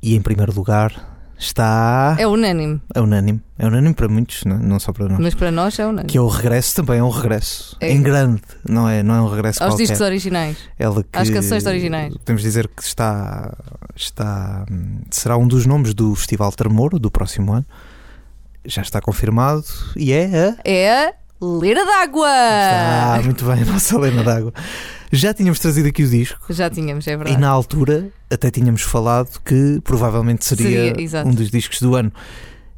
E 0.00 0.14
em 0.14 0.22
primeiro 0.22 0.54
lugar 0.54 0.92
está. 1.36 2.16
É 2.18 2.26
unânime. 2.26 2.80
É 2.94 3.00
unânime. 3.00 3.42
É 3.58 3.66
unânime 3.66 3.94
para 3.94 4.08
muitos, 4.08 4.44
não, 4.44 4.56
não 4.58 4.78
só 4.78 4.92
para 4.92 5.08
nós. 5.08 5.18
Mas 5.18 5.34
para 5.34 5.50
nós 5.50 5.76
é 5.76 5.84
unânime. 5.84 6.08
Que 6.08 6.16
é 6.16 6.20
o 6.20 6.28
regresso 6.28 6.76
também, 6.76 7.00
é 7.00 7.02
um 7.02 7.10
regresso. 7.10 7.76
É. 7.80 7.90
Em 7.90 8.00
grande, 8.00 8.42
não 8.68 8.88
é, 8.88 9.02
não 9.02 9.16
é 9.16 9.20
um 9.20 9.28
regresso 9.28 9.60
Aos 9.60 9.72
qualquer. 9.72 9.84
discos 9.84 10.00
originais. 10.00 10.56
Ela 10.78 11.02
que, 11.02 11.18
às 11.18 11.28
canções 11.28 11.66
originais. 11.66 12.14
Podemos 12.18 12.42
dizer 12.42 12.68
que 12.68 12.82
está, 12.82 13.52
está. 13.96 14.64
Será 15.10 15.36
um 15.36 15.48
dos 15.48 15.66
nomes 15.66 15.94
do 15.94 16.14
Festival 16.14 16.52
Tremor 16.52 16.96
do 16.96 17.10
próximo 17.10 17.52
ano. 17.52 17.66
Já 18.64 18.82
está 18.82 19.00
confirmado 19.00 19.64
e 19.96 20.12
é 20.12 20.26
a. 20.26 20.56
É 20.64 21.08
a 21.08 21.12
Leira 21.40 21.84
d'Água! 21.84 22.28
Ah, 22.28 23.20
muito 23.24 23.44
bem, 23.44 23.62
a 23.62 23.64
nossa 23.64 23.96
Helena 23.96 24.22
d'Água. 24.22 24.52
Já 25.12 25.32
tínhamos 25.32 25.58
trazido 25.58 25.88
aqui 25.88 26.02
o 26.02 26.08
disco 26.08 26.40
Já 26.50 26.68
tínhamos, 26.68 27.06
é 27.06 27.12
e 27.12 27.16
verdade. 27.16 27.40
na 27.40 27.48
altura 27.48 28.10
até 28.30 28.50
tínhamos 28.50 28.82
falado 28.82 29.40
que 29.44 29.80
provavelmente 29.82 30.44
seria, 30.44 30.94
Seria, 30.94 31.24
um 31.24 31.32
dos 31.32 31.50
discos 31.50 31.80
do 31.80 31.94
ano. 31.94 32.12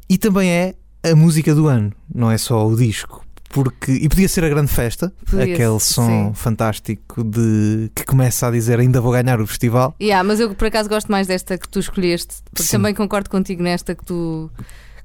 E 0.09 0.17
também 0.17 0.49
é 0.49 0.75
a 1.03 1.15
música 1.15 1.53
do 1.55 1.67
ano, 1.67 1.91
não 2.13 2.31
é 2.31 2.37
só 2.37 2.65
o 2.67 2.75
disco. 2.75 3.25
Porque, 3.49 3.91
e 3.91 4.07
podia 4.07 4.29
ser 4.29 4.45
a 4.45 4.49
grande 4.49 4.71
festa, 4.71 5.11
Podia, 5.25 5.43
aquele 5.53 5.79
som 5.81 6.29
sim. 6.29 6.33
fantástico 6.33 7.21
de 7.21 7.91
que 7.93 8.05
começa 8.05 8.47
a 8.47 8.51
dizer 8.51 8.79
ainda 8.79 9.01
vou 9.01 9.11
ganhar 9.11 9.41
o 9.41 9.45
festival. 9.47 9.93
Yeah, 10.01 10.25
mas 10.25 10.39
eu 10.39 10.55
por 10.55 10.67
acaso 10.67 10.87
gosto 10.87 11.11
mais 11.11 11.27
desta 11.27 11.57
que 11.57 11.67
tu 11.67 11.79
escolheste, 11.79 12.35
porque 12.45 12.63
Sim. 12.63 12.77
também 12.77 12.93
concordo 12.93 13.29
contigo 13.29 13.61
nesta 13.61 13.93
que 13.93 14.05
tu, 14.05 14.49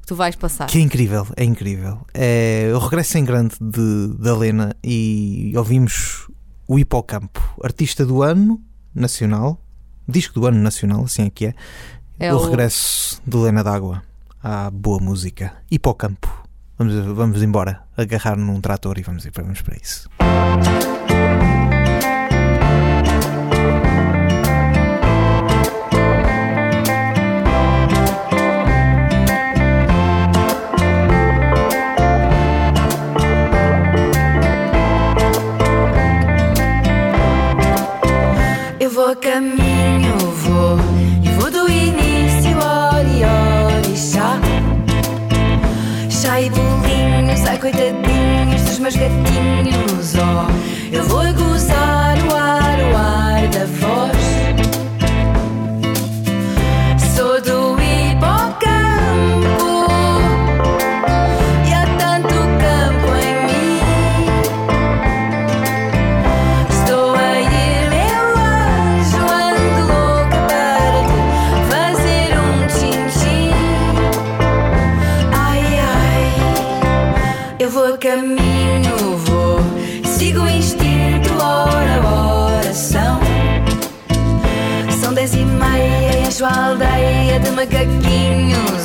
que 0.01 0.07
tu 0.07 0.15
vais 0.15 0.37
passar. 0.37 0.67
Que 0.67 0.79
é 0.79 0.81
incrível, 0.81 1.27
é 1.37 1.43
incrível. 1.43 1.99
É 2.15 2.71
o 2.73 2.79
regresso 2.79 3.19
em 3.19 3.25
grande 3.25 3.57
de, 3.61 4.15
da 4.17 4.37
Lena 4.37 4.77
e 4.85 5.53
ouvimos 5.57 6.29
o 6.67 6.79
Hipocampo, 6.79 7.41
artista 7.63 8.05
do 8.05 8.23
ano 8.23 8.61
nacional, 8.95 9.61
disco 10.09 10.41
do 10.41 10.47
ano 10.47 10.59
nacional, 10.61 11.05
assim 11.05 11.27
é 11.27 11.31
que 11.31 11.47
é. 11.47 11.55
É 12.19 12.33
o, 12.33 12.37
o- 12.39 12.45
regresso 12.45 13.21
de 13.27 13.37
Lena 13.37 13.63
d'Água 13.63 14.03
à 14.43 14.71
boa 14.71 14.99
música. 15.01 15.53
Hipocampo. 15.71 16.45
Vamos, 16.79 16.95
vamos 17.17 17.43
embora, 17.43 17.83
agarrar 17.97 18.37
num 18.37 18.61
trator 18.61 18.99
e 18.99 19.03
vamos, 19.03 19.25
ir- 19.25 19.33
vamos 19.35 19.63
para 19.63 19.77
isso. 19.77 20.09
Meus 48.87 48.95
gatinhos 48.95 50.15
Oh, 50.15 50.95
eu 50.95 51.03
vou 51.09 51.25
gozar 51.35 51.66
богатыню 87.71 88.76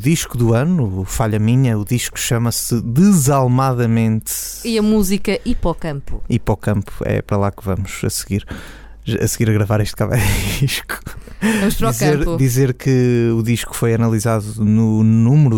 disco 0.00 0.36
do 0.38 0.54
ano, 0.54 1.04
Falha 1.04 1.38
Minha, 1.38 1.78
o 1.78 1.84
disco 1.84 2.18
chama-se 2.18 2.80
Desalmadamente 2.80 4.32
E 4.64 4.78
a 4.78 4.82
música 4.82 5.38
Hipocampo. 5.44 6.22
Hipocampo. 6.28 6.92
É 7.04 7.20
para 7.22 7.36
lá 7.36 7.50
que 7.50 7.64
vamos 7.64 8.00
a 8.04 8.10
seguir. 8.10 8.44
A 9.20 9.26
seguir 9.26 9.50
a 9.50 9.52
gravar 9.52 9.80
este 9.80 9.94
disco. 10.60 10.98
Vamos 11.40 11.74
para 11.74 11.88
o 11.88 11.90
dizer, 11.92 12.18
campo. 12.18 12.36
dizer 12.36 12.74
que 12.74 13.30
o 13.36 13.42
disco 13.42 13.74
foi 13.74 13.94
analisado 13.94 14.44
no 14.62 15.02
número 15.02 15.56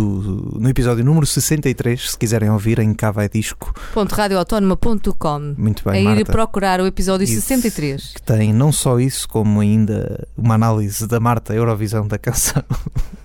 no 0.59 0.69
episódio 0.69 1.05
número 1.05 1.27
63, 1.27 2.11
se 2.13 2.17
quiserem 2.19 2.49
ouvir, 2.51 2.79
em 2.79 2.95
Cava 2.95 3.25
é 3.25 3.29
Disco. 3.29 3.75
Radioautónoma.com. 4.11 5.55
Muito 5.59 5.87
A 5.89 5.93
bem, 5.93 6.03
ir 6.05 6.15
Marta. 6.15 6.33
procurar 6.33 6.81
o 6.81 6.87
episódio 6.87 7.25
Isso. 7.25 7.41
63. 7.43 8.13
Que 8.15 8.23
tem 8.23 8.53
não 8.53 8.71
só 8.73 8.99
isso, 9.01 9.29
como 9.29 9.61
ainda 9.61 10.27
uma 10.37 10.55
análise 10.55 11.07
da 11.07 11.19
Marta 11.21 11.53
Eurovisão 11.53 12.07
da 12.07 12.19
canção. 12.19 12.63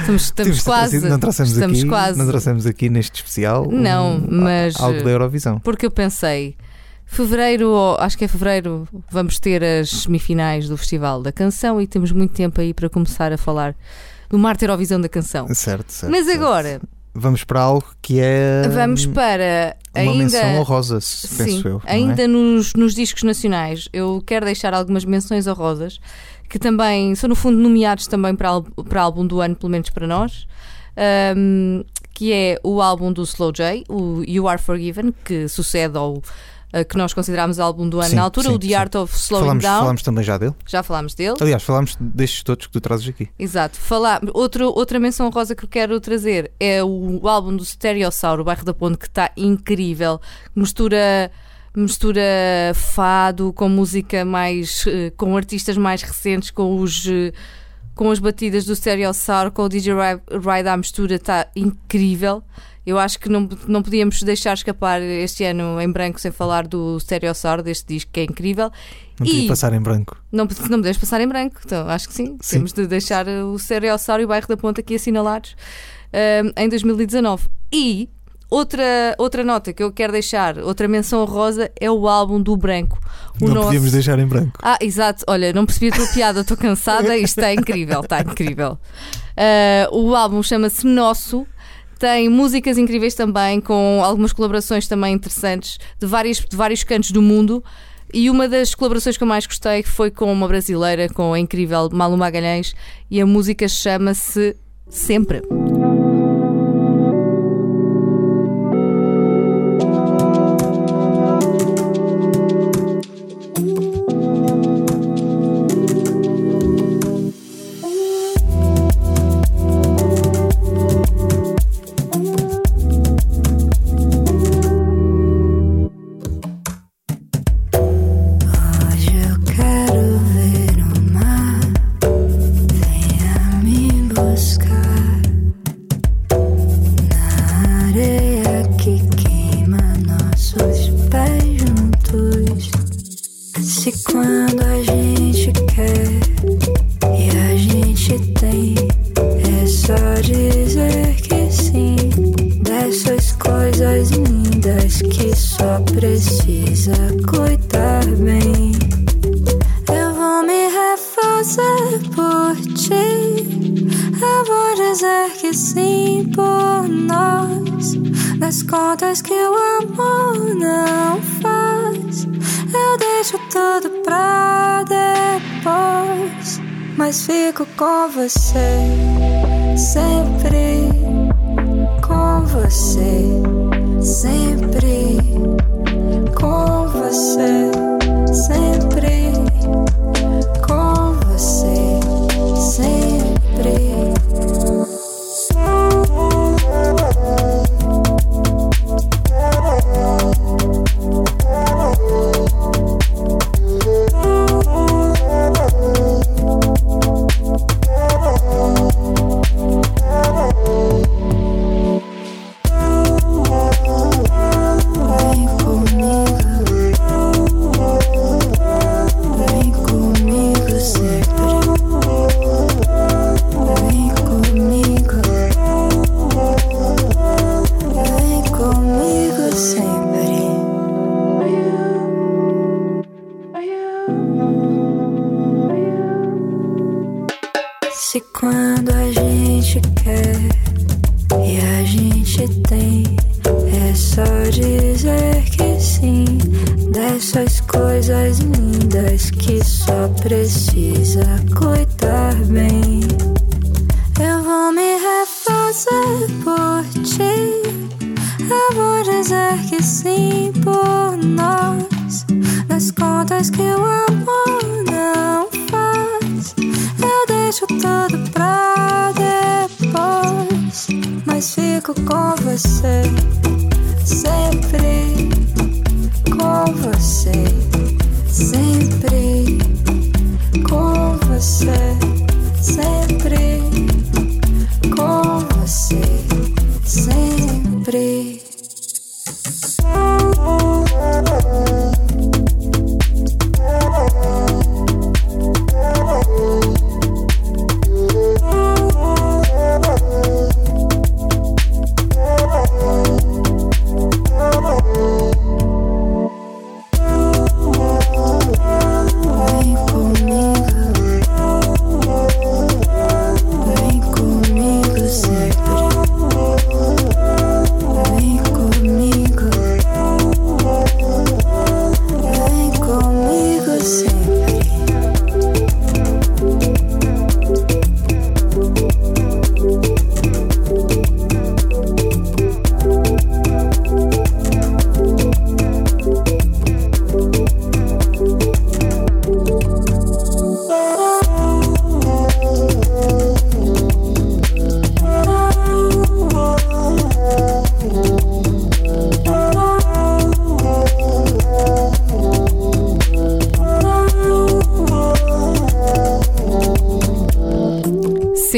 Estamos, 0.00 0.22
estamos 0.22 0.62
quase. 0.62 1.00
Não 1.08 1.18
trouxemos 1.18 1.52
estamos 1.52 1.78
aqui, 1.80 1.88
quase. 1.88 2.18
Não 2.18 2.26
trouxemos 2.26 2.66
aqui 2.66 2.88
neste 2.88 3.16
especial. 3.16 3.66
Não, 3.70 4.16
um, 4.16 4.26
mas- 4.42 4.76
Algo 4.80 5.02
da 5.02 5.10
Eurovisão. 5.10 5.58
Porque 5.60 5.84
eu 5.86 5.90
pensei, 5.90 6.56
fevereiro, 7.04 7.96
acho 7.98 8.16
que 8.16 8.24
é 8.24 8.28
fevereiro, 8.28 8.86
vamos 9.10 9.38
ter 9.38 9.62
as 9.64 9.90
semifinais 9.90 10.68
do 10.68 10.76
Festival 10.76 11.22
da 11.22 11.32
Canção 11.32 11.80
e 11.80 11.86
temos 11.86 12.12
muito 12.12 12.32
tempo 12.34 12.60
aí 12.60 12.72
para 12.72 12.88
começar 12.88 13.32
a 13.32 13.38
falar 13.38 13.74
do 14.28 14.38
Marte 14.38 14.64
Eurovisão 14.64 15.00
da 15.00 15.08
Canção. 15.08 15.46
Certo, 15.54 15.90
certo. 15.92 16.10
Mas 16.10 16.26
certo. 16.26 16.38
agora, 16.42 16.80
Vamos 17.18 17.44
para 17.44 17.60
algo 17.60 17.86
que 18.02 18.20
é. 18.20 18.68
vamos 18.68 19.06
para 19.06 19.74
Uma 20.04 20.14
menção 20.14 20.40
ainda. 20.42 20.60
honrosa, 20.60 21.00
se- 21.00 21.28
penso 21.28 21.62
Sim, 21.62 21.68
eu. 21.68 21.82
é? 21.84 21.92
ainda 21.94 22.26
nos, 22.28 22.74
nos 22.74 22.94
discos 22.94 23.22
nacionais, 23.22 23.88
eu 23.92 24.22
quero 24.26 24.44
deixar 24.46 24.72
algumas 24.74 25.04
menções 25.04 25.46
honrosas 25.46 26.00
que 26.48 26.58
também 26.58 27.14
são, 27.14 27.28
no 27.28 27.34
fundo, 27.34 27.58
nomeados 27.58 28.06
também 28.06 28.34
para, 28.34 28.60
para 28.88 29.02
álbum 29.02 29.26
do 29.26 29.40
ano, 29.40 29.56
pelo 29.56 29.70
menos 29.70 29.90
para 29.90 30.06
nós. 30.06 30.46
Ahm, 30.96 31.82
que 32.14 32.32
é 32.32 32.58
o 32.62 32.80
álbum 32.80 33.12
do 33.12 33.22
Slow 33.24 33.52
J, 33.52 33.84
o 33.90 34.22
You 34.26 34.48
Are 34.48 34.60
Forgiven, 34.60 35.12
que 35.24 35.46
sucede 35.48 35.98
ao 35.98 36.22
que 36.84 36.96
nós 36.96 37.12
considerámos 37.14 37.58
álbum 37.58 37.88
do 37.88 38.00
ano 38.00 38.10
Sim, 38.10 38.16
na 38.16 38.22
altura, 38.22 38.48
sim, 38.48 38.54
o 38.54 38.58
The 38.58 38.66
sim. 38.66 38.74
Art 38.74 38.94
of 38.94 39.14
Slowing 39.16 39.42
Falámos, 39.44 39.62
Down. 39.64 39.80
falámos 39.80 40.02
também 40.02 40.24
já 40.24 40.38
dele. 40.38 40.54
Já 40.66 40.82
falámos 40.82 41.14
dele. 41.14 41.34
Aliás, 41.40 41.62
falámos 41.62 41.96
destes 42.00 42.42
todos 42.42 42.66
que 42.66 42.72
tu 42.72 42.80
trazes 42.80 43.08
aqui. 43.08 43.28
Exato. 43.38 43.78
Falar, 43.78 44.20
outro, 44.34 44.66
outra 44.68 44.98
menção 44.98 45.28
rosa 45.30 45.54
que 45.54 45.64
eu 45.64 45.68
quero 45.68 45.98
trazer 46.00 46.50
é 46.60 46.82
o, 46.82 47.26
álbum 47.28 47.56
do 47.56 47.64
Stereossauro, 47.64 48.42
o 48.42 48.44
Bairro 48.44 48.64
da 48.64 48.74
Ponte, 48.74 48.98
que 48.98 49.06
está 49.06 49.30
incrível. 49.36 50.20
Mistura 50.54 51.30
mistura 51.74 52.22
fado 52.74 53.52
com 53.52 53.68
música 53.68 54.24
mais. 54.24 54.84
eh, 54.86 55.12
com 55.16 55.36
artistas 55.36 55.76
mais 55.76 56.02
recentes, 56.02 56.50
com 56.50 56.80
os. 56.80 57.06
eh, 57.06 57.32
com 57.94 58.10
as 58.10 58.18
batidas 58.18 58.64
do 58.66 58.74
Stereosaur, 58.76 59.50
com 59.50 59.62
o 59.64 59.68
DJ 59.68 59.94
Ri- 59.94 60.22
Ride 60.38 60.68
à 60.68 60.76
mistura, 60.76 61.14
está 61.16 61.46
incrível. 61.56 62.42
Eu 62.86 62.98
acho 62.98 63.18
que 63.18 63.28
não, 63.28 63.48
não 63.66 63.82
podíamos 63.82 64.22
deixar 64.22 64.54
escapar 64.54 65.02
este 65.02 65.42
ano 65.44 65.80
em 65.80 65.90
branco 65.90 66.20
sem 66.20 66.30
falar 66.30 66.66
do 66.68 67.00
Stereosaur, 67.00 67.60
deste 67.62 67.94
disco 67.94 68.10
que 68.12 68.20
é 68.20 68.24
incrível. 68.24 68.70
Não 69.18 69.26
podia 69.26 69.44
E- 69.44 69.48
passar 69.48 69.72
em 69.72 69.80
branco. 69.80 70.16
Não, 70.30 70.44
não 70.70 70.78
podemos 70.78 70.96
passar 70.98 71.20
em 71.20 71.26
branco, 71.26 71.56
então 71.64 71.88
acho 71.88 72.06
que 72.08 72.14
sim. 72.14 72.36
Sim. 72.40 72.56
Temos 72.58 72.72
de 72.72 72.86
deixar 72.86 73.26
o 73.26 73.58
Stereosaur 73.58 74.20
e 74.20 74.24
o 74.24 74.28
bairro 74.28 74.46
da 74.46 74.56
Ponta 74.56 74.80
aqui 74.80 74.94
assinalados 74.94 75.56
um, 76.14 76.62
em 76.62 76.68
2019. 76.68 77.48
E 77.72 78.08
outra, 78.48 78.84
outra 79.18 79.42
nota 79.42 79.72
que 79.72 79.82
eu 79.82 79.90
quero 79.90 80.12
deixar, 80.12 80.58
outra 80.58 80.86
menção 80.86 81.24
rosa, 81.24 81.68
é 81.80 81.90
o 81.90 82.06
álbum 82.06 82.40
do 82.40 82.56
Branco. 82.56 82.98
O 83.40 83.46
não 83.46 83.54
nosso- 83.54 83.66
podíamos 83.66 83.90
deixar 83.92 84.18
em 84.20 84.26
branco. 84.26 84.58
Ah, 84.62 84.78
exato. 84.80 85.24
Olha, 85.26 85.52
não 85.52 85.66
percebi 85.66 85.88
a 85.92 85.96
tua 85.96 86.06
piada, 86.08 86.40
estou 86.42 86.56
cansada. 86.56 87.16
Isto 87.18 87.40
está 87.40 87.52
incrível, 87.52 88.00
está 88.00 88.20
incrível. 88.20 88.78
Uh, 89.36 89.96
o 89.98 90.14
álbum 90.14 90.42
chama-se 90.42 90.86
Nosso. 90.86 91.46
Tem 91.98 92.28
músicas 92.28 92.76
incríveis 92.76 93.14
também, 93.14 93.60
com 93.60 94.02
algumas 94.02 94.32
colaborações 94.32 94.86
também 94.86 95.14
interessantes 95.14 95.78
de, 95.98 96.06
várias, 96.06 96.38
de 96.38 96.56
vários 96.56 96.84
cantos 96.84 97.10
do 97.10 97.22
mundo. 97.22 97.64
E 98.12 98.30
uma 98.30 98.48
das 98.48 98.74
colaborações 98.74 99.16
que 99.16 99.22
eu 99.22 99.28
mais 99.28 99.46
gostei 99.46 99.82
foi 99.82 100.10
com 100.10 100.32
uma 100.32 100.46
brasileira, 100.46 101.08
com 101.08 101.32
a 101.32 101.38
incrível 101.38 101.88
Malu 101.90 102.16
Magalhães, 102.16 102.74
e 103.10 103.20
a 103.20 103.26
música 103.26 103.66
chama-se 103.66 104.56
Sempre. 104.88 105.42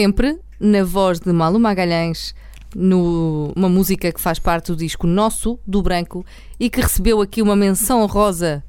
Sempre 0.01 0.39
na 0.61 0.85
voz 0.85 1.19
de 1.19 1.33
Malu 1.33 1.59
Magalhães, 1.59 2.33
no, 2.73 3.53
uma 3.57 3.69
música 3.69 4.13
que 4.13 4.21
faz 4.21 4.39
parte 4.39 4.67
do 4.67 4.77
disco 4.77 5.09
Nosso, 5.09 5.59
do 5.67 5.83
Branco, 5.83 6.25
e 6.61 6.71
que 6.71 6.81
recebeu 6.81 7.21
aqui 7.21 7.43
uma 7.43 7.57
menção 7.57 8.07
rosa 8.07 8.63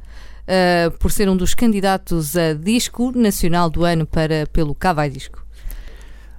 uh, 0.47 0.89
por 0.97 1.11
ser 1.11 1.29
um 1.29 1.37
dos 1.37 1.53
candidatos 1.53 2.35
a 2.35 2.55
disco 2.55 3.11
nacional 3.15 3.69
do 3.69 3.85
ano 3.85 4.07
para, 4.07 4.47
pelo 4.51 4.73
Cavai 4.73 5.07
Disco. 5.07 5.45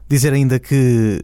Dizer 0.09 0.33
ainda 0.33 0.59
que 0.59 1.23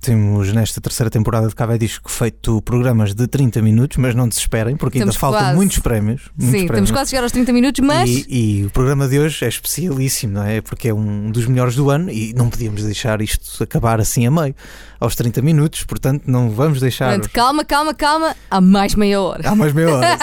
temos 0.00 0.52
nesta 0.52 0.80
terceira 0.80 1.10
temporada 1.10 1.48
de 1.48 1.54
Cava 1.54 1.78
Disco 1.78 2.10
feito 2.10 2.62
programas 2.62 3.14
de 3.14 3.26
30 3.26 3.60
minutos, 3.62 3.96
mas 3.96 4.14
não 4.14 4.28
desesperem, 4.28 4.76
porque 4.76 4.98
ainda 4.98 5.10
Estamos 5.10 5.16
faltam 5.20 5.40
quase. 5.40 5.56
muitos 5.56 5.78
prémios. 5.80 6.22
Muitos 6.36 6.44
Sim, 6.60 6.66
prémios. 6.66 6.70
estamos 6.70 6.90
quase 6.90 7.08
a 7.08 7.10
chegar 7.10 7.22
aos 7.24 7.32
30 7.32 7.52
minutos, 7.52 7.84
mas. 7.84 8.08
E, 8.08 8.26
e 8.28 8.66
o 8.66 8.70
programa 8.70 9.08
de 9.08 9.18
hoje 9.18 9.44
é 9.44 9.48
especialíssimo, 9.48 10.34
não 10.34 10.44
é? 10.44 10.60
Porque 10.60 10.88
é 10.88 10.94
um 10.94 11.30
dos 11.30 11.46
melhores 11.46 11.74
do 11.74 11.90
ano 11.90 12.10
e 12.10 12.32
não 12.34 12.48
podíamos 12.48 12.82
deixar 12.84 13.20
isto 13.20 13.62
acabar 13.62 14.00
assim 14.00 14.26
a 14.26 14.30
meio, 14.30 14.54
aos 15.00 15.14
30 15.16 15.42
minutos, 15.42 15.84
portanto 15.84 16.24
não 16.26 16.50
vamos 16.50 16.80
deixar. 16.80 17.10
Portanto, 17.12 17.32
calma, 17.32 17.64
calma, 17.64 17.94
calma, 17.94 18.36
há 18.50 18.60
mais 18.60 18.94
meia 18.94 19.20
hora. 19.20 19.48
Há 19.48 19.54
mais 19.54 19.72
meia 19.72 19.94
hora. 19.94 20.18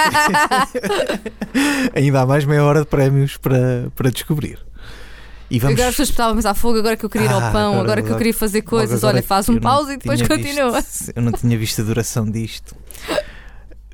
Ainda 1.93 2.21
há 2.21 2.25
mais 2.25 2.45
meia 2.45 2.63
hora 2.63 2.79
de 2.79 2.85
prémios 2.88 3.38
para, 3.38 3.91
para 3.95 4.09
descobrir. 4.09 4.64
E 5.56 5.60
vamos. 5.60 5.74
Agora 5.76 5.89
as 5.89 5.94
pessoas 5.96 6.10
estavam 6.10 6.52
a 6.52 6.54
fogo, 6.54 6.80
agora 6.80 6.98
que 6.98 7.06
eu 7.06 7.10
queria 7.10 7.28
ir 7.28 7.32
ao 7.32 7.39
Ah, 7.39 7.52
pão, 7.52 7.70
agora- 7.74 7.82
agora, 7.84 8.02
que 8.04 8.12
eu 8.12 8.18
queria 8.18 8.34
fazer 8.34 8.62
coisas, 8.63 9.04
olha, 9.04 9.24
faz 9.24 9.48
um 9.50 9.58
pause 9.60 9.94
e 9.94 9.98
depois 9.98 10.22
continua. 10.22 10.82
visto- 10.82 11.12
eu 11.15 11.22
não 11.22 11.32
tinha 11.32 11.58
visto 11.58 11.82
a 11.82 11.86
duração 11.86 12.30
disto. 12.30 12.76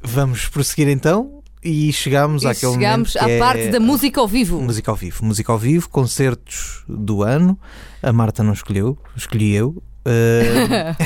Vamos 0.03 0.47
prosseguir 0.47 0.87
então 0.87 1.41
e 1.63 1.93
chegamos 1.93 2.41
E 2.43 2.47
àquele 2.47 2.71
momento 2.71 3.11
à 3.19 3.29
é 3.29 3.37
parte 3.37 3.67
da 3.69 3.79
música 3.79 4.19
ao 4.19 4.27
vivo. 4.27 4.59
Música 4.59 4.89
ao 4.89 4.97
vivo. 4.97 5.23
Música 5.23 5.51
ao 5.51 5.59
vivo, 5.59 5.87
concertos 5.89 6.83
do 6.89 7.21
ano. 7.21 7.59
A 8.01 8.11
Marta 8.11 8.41
não 8.41 8.53
escolheu, 8.53 8.97
escolhi 9.15 9.53
eu. 9.53 9.69
Uh, 10.03 10.95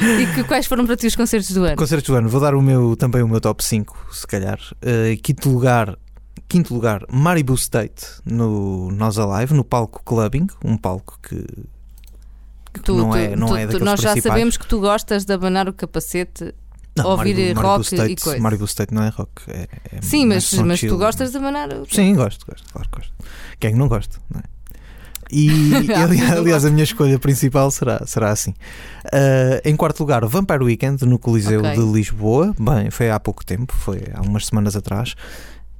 E 0.00 0.26
que, 0.34 0.44
quais 0.44 0.66
foram 0.66 0.86
para 0.86 0.96
ti 0.96 1.06
os 1.06 1.14
concertos 1.16 1.50
do 1.50 1.64
ano? 1.64 1.76
concertos 1.76 2.08
do 2.08 2.14
ano, 2.16 2.28
vou 2.28 2.40
dar 2.40 2.54
o 2.54 2.62
meu, 2.62 2.96
também 2.96 3.22
o 3.22 3.28
meu 3.28 3.40
top 3.40 3.62
5, 3.62 3.94
se 4.12 4.26
calhar. 4.26 4.58
Uh, 4.76 5.20
quinto 5.22 5.50
lugar, 5.50 5.98
quinto 6.48 6.74
lugar, 6.74 7.04
Maribu 7.10 7.54
State 7.54 8.04
no 8.24 8.90
Nós 8.92 9.18
Alive, 9.18 9.54
no 9.54 9.64
palco 9.64 10.02
Clubbing, 10.04 10.46
um 10.64 10.76
palco 10.76 11.18
que, 11.22 11.36
que 12.74 12.80
Tu- 12.82 12.94
não 12.96 13.14
é, 13.14 13.34
não 13.36 13.48
tu- 13.48 13.56
é 13.56 13.60
tu- 13.62 13.66
daqueles 13.72 13.84
nós 13.84 14.00
já 14.00 14.12
principais. 14.12 14.34
sabemos 14.34 14.56
que 14.56 14.66
tu 14.66 14.80
gostas 14.80 15.24
de 15.24 15.32
abanar 15.32 15.68
o 15.68 15.72
capacete. 15.72 16.54
Não, 16.96 17.06
ouvir 17.10 17.34
Maribu, 17.54 17.60
rock 17.60 17.66
Maribu 17.66 17.80
e 17.80 17.82
State, 17.94 18.22
coisa. 18.24 18.40
Maribu 18.42 18.64
State 18.64 18.92
não 18.94 19.02
é 19.04 19.08
rock. 19.08 19.30
É, 19.48 19.68
é 19.92 20.02
Sim, 20.02 20.26
mas, 20.26 20.52
mas 20.54 20.80
chill. 20.80 20.90
tu 20.90 20.98
gostas 20.98 21.30
de 21.30 21.36
abanar 21.36 21.72
o. 21.72 21.86
Sim, 21.88 22.14
gosto, 22.16 22.44
gosto, 22.44 22.72
claro 22.72 22.88
que 22.90 22.96
gosto. 22.98 23.12
Quem 23.60 23.72
é 23.72 23.76
não 23.76 23.86
gosta, 23.88 24.18
não 24.28 24.40
é? 24.40 24.42
E 25.30 25.48
aliás, 26.36 26.64
a 26.64 26.70
minha 26.70 26.82
escolha 26.82 27.18
principal 27.18 27.70
será, 27.70 28.02
será 28.06 28.30
assim. 28.32 28.50
Uh, 29.06 29.60
em 29.64 29.76
quarto 29.76 30.00
lugar, 30.00 30.24
Vampire 30.26 30.64
Weekend 30.64 31.04
no 31.04 31.18
Coliseu 31.18 31.60
Ok. 31.60 31.74
de 31.76 31.82
Lisboa. 31.92 32.54
Bem, 32.58 32.90
foi 32.90 33.10
há 33.10 33.20
pouco 33.20 33.44
tempo, 33.44 33.72
foi 33.74 34.02
há 34.14 34.20
umas 34.22 34.46
semanas 34.46 34.74
atrás. 34.74 35.14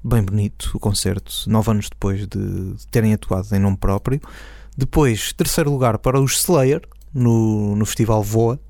Bem 0.02 0.22
bonito 0.22 0.70
o 0.74 0.78
concerto, 0.78 1.32
nove 1.46 1.70
anos 1.70 1.88
depois 1.88 2.26
de 2.26 2.74
terem 2.90 3.12
atuado 3.14 3.48
em 3.54 3.58
nome 3.58 3.76
próprio. 3.76 4.20
Depois, 4.76 5.32
terceiro 5.32 5.70
lugar 5.70 5.98
para 5.98 6.20
os 6.20 6.38
Slayer 6.40 6.82
no, 7.12 7.74
no 7.74 7.84
Festival 7.84 8.22
Voa, 8.22 8.60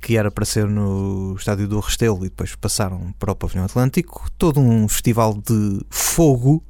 que 0.00 0.16
era 0.16 0.30
para 0.30 0.44
ser 0.44 0.66
no 0.66 1.34
Estádio 1.36 1.68
do 1.68 1.80
Restelo 1.80 2.18
e 2.20 2.28
depois 2.30 2.54
passaram 2.54 3.14
para 3.18 3.32
o 3.32 3.36
Pavilhão 3.36 3.64
Atlântico. 3.64 4.26
Todo 4.38 4.58
um 4.58 4.88
festival 4.88 5.34
de 5.34 5.80
fogo 5.90 6.62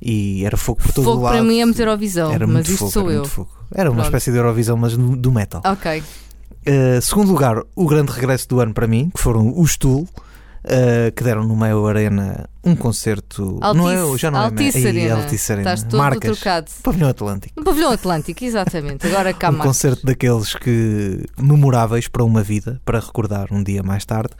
e 0.00 0.44
era 0.44 0.56
fogo 0.56 0.80
por 0.82 0.92
todo 0.92 1.04
Fogo 1.04 1.20
o 1.20 1.22
lado. 1.22 1.34
para 1.34 1.44
mim 1.44 1.60
é 1.60 1.66
meter 1.66 1.82
Eurovisão, 1.82 2.32
Era 2.32 2.46
mas 2.46 2.68
isto 2.68 2.78
fogo, 2.78 2.90
sou 2.90 3.10
era 3.10 3.20
eu. 3.20 3.48
Era 3.72 3.90
uma 3.90 3.96
Pronto. 3.96 4.06
espécie 4.06 4.30
de 4.32 4.36
Eurovisão, 4.38 4.76
mas 4.76 4.96
do 4.96 5.16
do 5.16 5.30
metal. 5.32 5.62
Ok. 5.64 6.02
Uh, 6.66 7.00
segundo 7.00 7.30
lugar, 7.30 7.62
o 7.74 7.86
grande 7.86 8.12
regresso 8.12 8.48
do 8.48 8.60
ano 8.60 8.74
para 8.74 8.86
mim, 8.86 9.10
que 9.14 9.20
foram 9.20 9.58
os 9.58 9.76
Tool, 9.76 10.08
uh, 10.64 11.12
que 11.14 11.22
deram 11.24 11.44
no 11.44 11.56
Meio 11.56 11.86
Arena 11.86 12.48
um 12.64 12.74
concerto. 12.76 13.58
não 13.74 13.90
é, 13.90 13.98
Altice- 13.98 14.18
já 14.18 14.30
não 14.30 14.40
Altice 14.40 14.84
é 14.84 14.88
Arena. 14.88 15.14
Altice 15.22 15.52
Arena. 15.52 15.70
Estás 15.74 15.88
todo 15.90 15.98
Marcas. 15.98 16.38
trocado. 16.38 16.70
Pavilhão 16.82 17.08
Atlântico. 17.08 17.54
No 17.56 17.64
Pavilhão 17.64 17.92
Atlântico, 17.92 18.44
exatamente. 18.44 19.06
Agora 19.06 19.32
cá 19.32 19.50
um 19.50 19.58
concerto 19.58 20.04
daqueles 20.06 20.54
que 20.54 21.24
memoráveis 21.38 22.08
para 22.08 22.24
uma 22.24 22.42
vida, 22.42 22.80
para 22.84 23.00
recordar 23.00 23.48
um 23.52 23.62
dia 23.62 23.82
mais 23.82 24.04
tarde. 24.04 24.34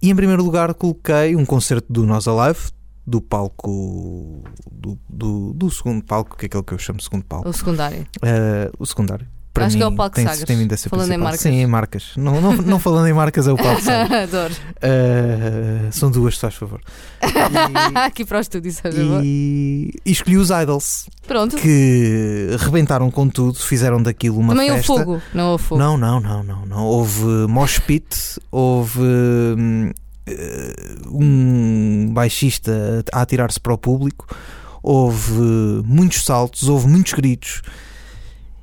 E 0.00 0.10
em 0.10 0.14
primeiro 0.14 0.42
lugar 0.44 0.74
coloquei 0.74 1.34
um 1.34 1.44
concerto 1.44 1.92
do 1.92 2.06
Nós 2.06 2.28
Alive, 2.28 2.70
do 3.06 3.20
palco 3.20 4.42
do, 4.70 4.98
do, 5.08 5.52
do 5.54 5.70
segundo 5.70 6.04
palco, 6.04 6.36
que 6.36 6.44
é 6.44 6.46
aquele 6.46 6.62
que 6.62 6.74
eu 6.74 6.78
chamo 6.78 6.98
de 6.98 7.04
segundo 7.04 7.24
palco. 7.24 7.48
O 7.48 7.52
secundário. 7.52 8.06
Uh, 8.18 8.70
o 8.78 8.84
secundário. 8.86 9.26
Para 9.52 9.66
Acho 9.66 9.74
mim, 9.74 9.78
que 9.80 9.84
é 9.84 9.86
o 9.88 9.92
palco 9.96 10.14
tem, 10.14 10.24
Sagres, 10.24 10.44
tem 10.44 10.56
vindo 10.56 10.72
a 10.72 10.76
ser 10.76 10.88
falando 10.88 11.06
em 11.06 11.08
principal. 11.08 11.24
marcas. 11.24 11.40
Sim, 11.40 11.54
em 11.60 11.66
marcas. 11.66 12.04
Não, 12.16 12.40
não, 12.40 12.52
não 12.56 12.78
falando 12.78 13.08
em 13.08 13.12
marcas, 13.12 13.48
é 13.48 13.52
o 13.52 13.56
palco 13.56 13.80
Sagres. 13.82 14.12
Adoro. 14.34 14.54
Uh, 14.54 15.92
são 15.92 16.10
duas, 16.10 16.34
se 16.34 16.40
faz 16.42 16.54
favor. 16.54 16.80
Aqui 17.94 18.24
para 18.24 18.38
o 18.38 18.40
estúdio, 18.40 18.72
sabes? 18.72 18.98
E, 19.24 19.92
e 20.04 20.10
escolhi 20.12 20.36
os 20.36 20.50
Idols, 20.50 21.08
Pronto. 21.26 21.56
que 21.56 22.56
rebentaram 22.60 23.10
com 23.10 23.28
tudo, 23.28 23.58
fizeram 23.58 24.00
daquilo 24.02 24.38
uma 24.38 24.52
Também 24.54 24.70
houve 24.70 24.82
festa. 24.82 25.04
fogo. 25.04 25.22
Não 25.34 25.52
houve 25.52 25.64
fogo. 25.64 25.80
Não, 25.80 25.96
não, 25.96 26.20
não, 26.20 26.42
não, 26.44 26.66
não. 26.66 26.84
Houve 26.84 27.24
mosh 27.48 27.80
pit, 27.80 28.38
houve 28.52 29.00
hum, 29.00 29.90
eh, 30.26 30.74
um 31.10 32.10
baixista 32.12 33.04
a 33.12 33.22
atirar-se 33.22 33.58
para 33.58 33.72
o 33.74 33.78
público, 33.78 34.26
houve 34.82 35.32
muitos 35.84 36.22
saltos, 36.22 36.68
houve 36.68 36.86
muitos 36.86 37.12
gritos 37.14 37.62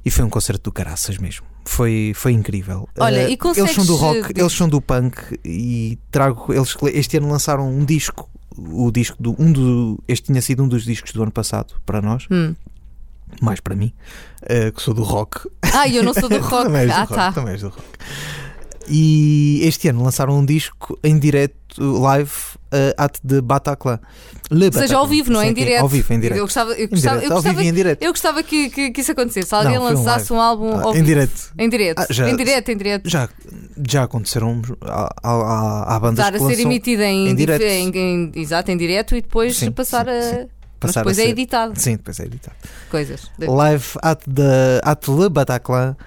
e 0.06 0.12
foi 0.12 0.24
um 0.24 0.30
concerto 0.30 0.64
do 0.66 0.72
caraças 0.72 1.18
mesmo. 1.18 1.46
Foi, 1.66 2.12
foi 2.16 2.32
incrível. 2.32 2.88
Olha, 3.00 3.22
Eh, 3.24 3.32
e 3.32 3.38
consegues, 3.38 3.58
eles 3.72 3.76
são 3.76 3.86
do 3.86 3.96
rock, 3.96 4.32
eles 4.40 4.54
são 4.54 4.70
do 4.70 4.80
punk 4.80 5.40
e 5.44 5.98
trago 6.12 6.54
eles 6.54 6.76
este 6.94 7.18
ano 7.18 7.30
lançaram 7.30 7.68
um 7.68 7.84
disco, 7.84 8.30
o 8.56 8.92
disco 8.92 9.18
do 9.22 9.36
um 9.40 9.52
do 9.52 10.00
este 10.08 10.26
tinha 10.28 10.42
sido 10.42 10.64
um 10.64 10.68
dos 10.68 10.84
discos 10.84 11.12
do 11.12 11.24
ano 11.24 11.32
passado 11.32 11.74
para 11.86 12.02
nós, 12.02 12.28
Hum. 12.30 12.54
mais 13.42 13.60
para 13.60 13.76
mim, 13.76 13.92
eh, 14.44 14.70
que 14.72 14.80
sou 14.82 14.94
do 14.94 15.02
rock. 15.04 15.50
Ah, 15.74 15.88
eu 15.90 16.04
não 16.04 16.14
sou 16.14 16.30
do 16.30 16.38
rock. 16.40 16.66
também 16.66 16.82
és 16.82 16.90
do 16.92 16.94
ah, 16.96 17.00
rock, 17.00 17.14
tá. 17.16 17.32
também 17.34 17.52
és 17.54 17.62
do 17.62 17.70
rock. 17.70 17.84
E 18.88 19.62
este 19.64 19.88
ano 19.90 20.04
lançaram 20.04 20.38
um 20.38 20.46
disco 20.46 20.98
em 21.04 21.18
direto, 21.18 21.56
live, 21.80 22.32
uh, 22.72 22.94
at 22.98 23.18
the 23.28 23.42
Bataclan. 23.42 24.00
Le 24.52 24.68
Ou 24.68 24.72
seja, 24.74 24.98
ao 24.98 25.08
vivo, 25.08 25.32
não 25.32 25.42
é? 25.42 25.48
Em 25.50 25.54
direto. 25.54 25.82
Ao 25.82 25.88
vivo, 25.90 26.14
em 26.14 26.20
direto. 26.20 26.38
Eu 26.38 26.44
gostava, 26.46 26.72
eu 26.74 26.86
Em 26.86 26.90
gostava, 26.90 27.24
eu 27.24 27.30
gostava, 27.32 27.64
e 27.64 27.68
em 27.68 27.74
direto. 27.74 28.02
eu 28.04 28.12
gostava 28.12 28.44
que, 28.44 28.70
que, 28.70 28.92
que 28.92 29.02
isso 29.02 29.12
acontecesse. 29.12 29.50
Se 29.50 29.56
alguém 29.56 29.74
Não, 29.76 29.82
um 29.82 29.86
lançasse 29.86 30.32
um, 30.32 30.38
live. 30.38 30.50
álbum 30.50 30.78
Ah, 30.78 30.84
ao 30.84 30.90
em 30.92 30.94
vivo. 30.94 31.06
direto. 31.06 31.54
Em 31.58 31.70
direto. 31.70 32.00
Ah, 32.00 32.08
já- 32.12 32.30
em 32.30 32.36
direto, 32.36 32.70
em 32.70 32.78
direto. 32.78 33.10
Já, 33.10 33.30
já 33.90 34.04
aconteceram 34.04 34.62
há, 34.82 35.10
há, 35.24 35.96
há 35.96 36.00
bandas 36.00 36.26
Estar 36.26 36.36
a 36.44 36.48
ser 36.48 36.60
emitida 36.62 37.06
em, 37.06 37.30
em 37.30 37.36
direto. 37.36 37.64
em- 37.64 37.90
em- 37.98 38.32
exato, 38.36 38.70
em 38.72 38.78
direto 38.78 39.16
e 39.16 39.22
depois 39.22 39.58
Sim, 39.58 39.72
passar 39.72 40.06
sim, 40.06 40.12
a. 40.12 40.22
sim. 40.22 40.48
Mas 40.84 40.98
a 40.98 41.00
depois 41.00 41.18
é 41.18 41.24
ser- 41.24 41.30
editado. 41.30 41.74
Sim, 41.80 41.96
depois 41.96 42.20
é 42.20 42.26
editado. 42.26 42.56
Coisas. 42.92 43.22
Live 43.40 43.86
at, 44.04 44.20
the, 44.32 44.82
at 44.84 45.08
Le 45.08 45.30
Bataclan, 45.30 45.98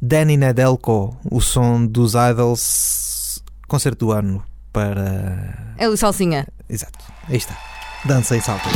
Danny 0.00 0.36
Nedelko, 0.36 1.16
o 1.30 1.40
som 1.40 1.86
dos 1.86 2.14
Idols, 2.14 3.42
concerto 3.66 4.06
do 4.06 4.12
ano 4.12 4.42
para. 4.72 5.74
É 5.76 5.88
o 5.88 5.96
Salsinha. 5.96 6.46
Exato, 6.68 7.04
aí 7.28 7.36
está. 7.36 7.56
Dança 8.04 8.36
e 8.36 8.40
salta. 8.40 8.68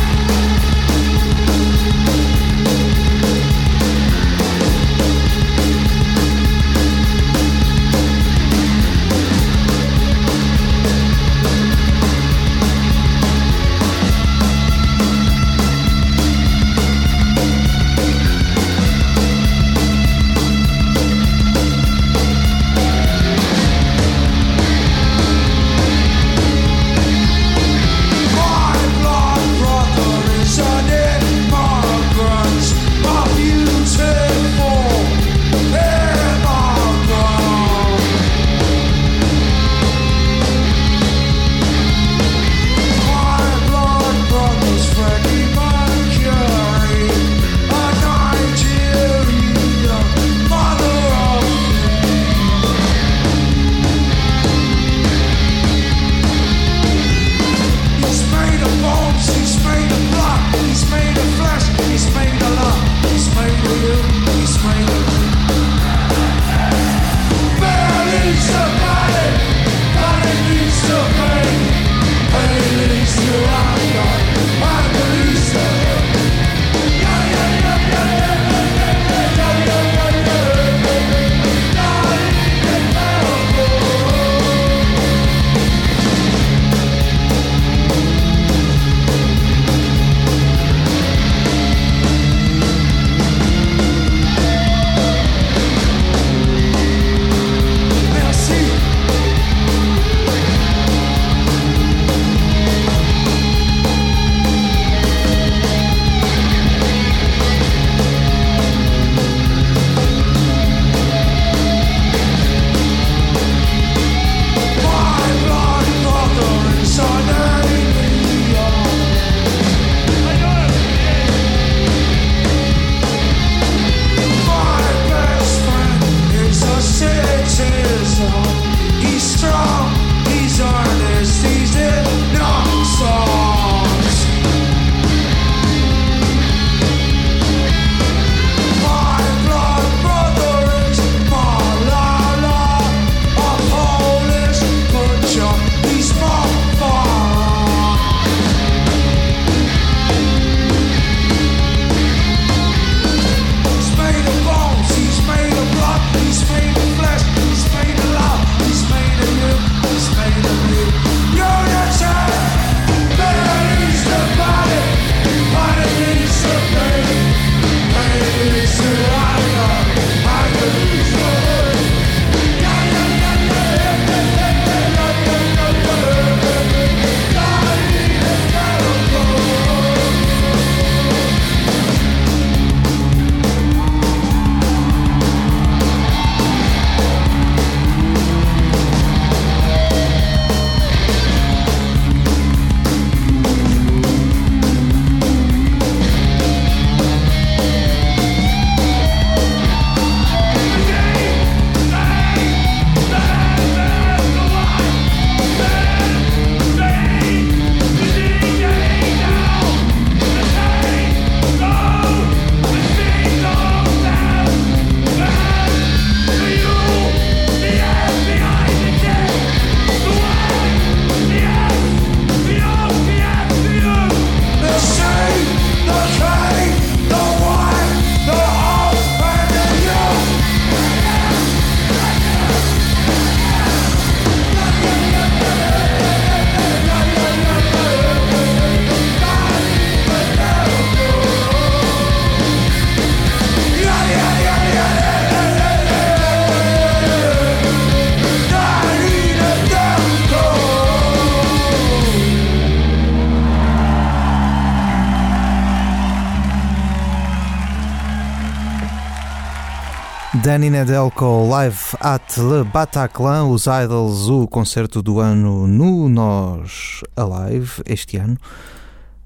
Danny 260.52 260.68
Nedelko 260.68 261.48
live 261.48 261.96
at 261.98 262.36
Le 262.36 262.62
Bataclan, 262.62 263.44
os 263.48 263.64
Idols, 263.66 264.28
o 264.28 264.46
concerto 264.46 265.00
do 265.02 265.18
ano 265.18 265.66
no 265.66 266.10
Nós 266.10 267.00
Alive, 267.16 267.80
este 267.86 268.18
ano, 268.18 268.36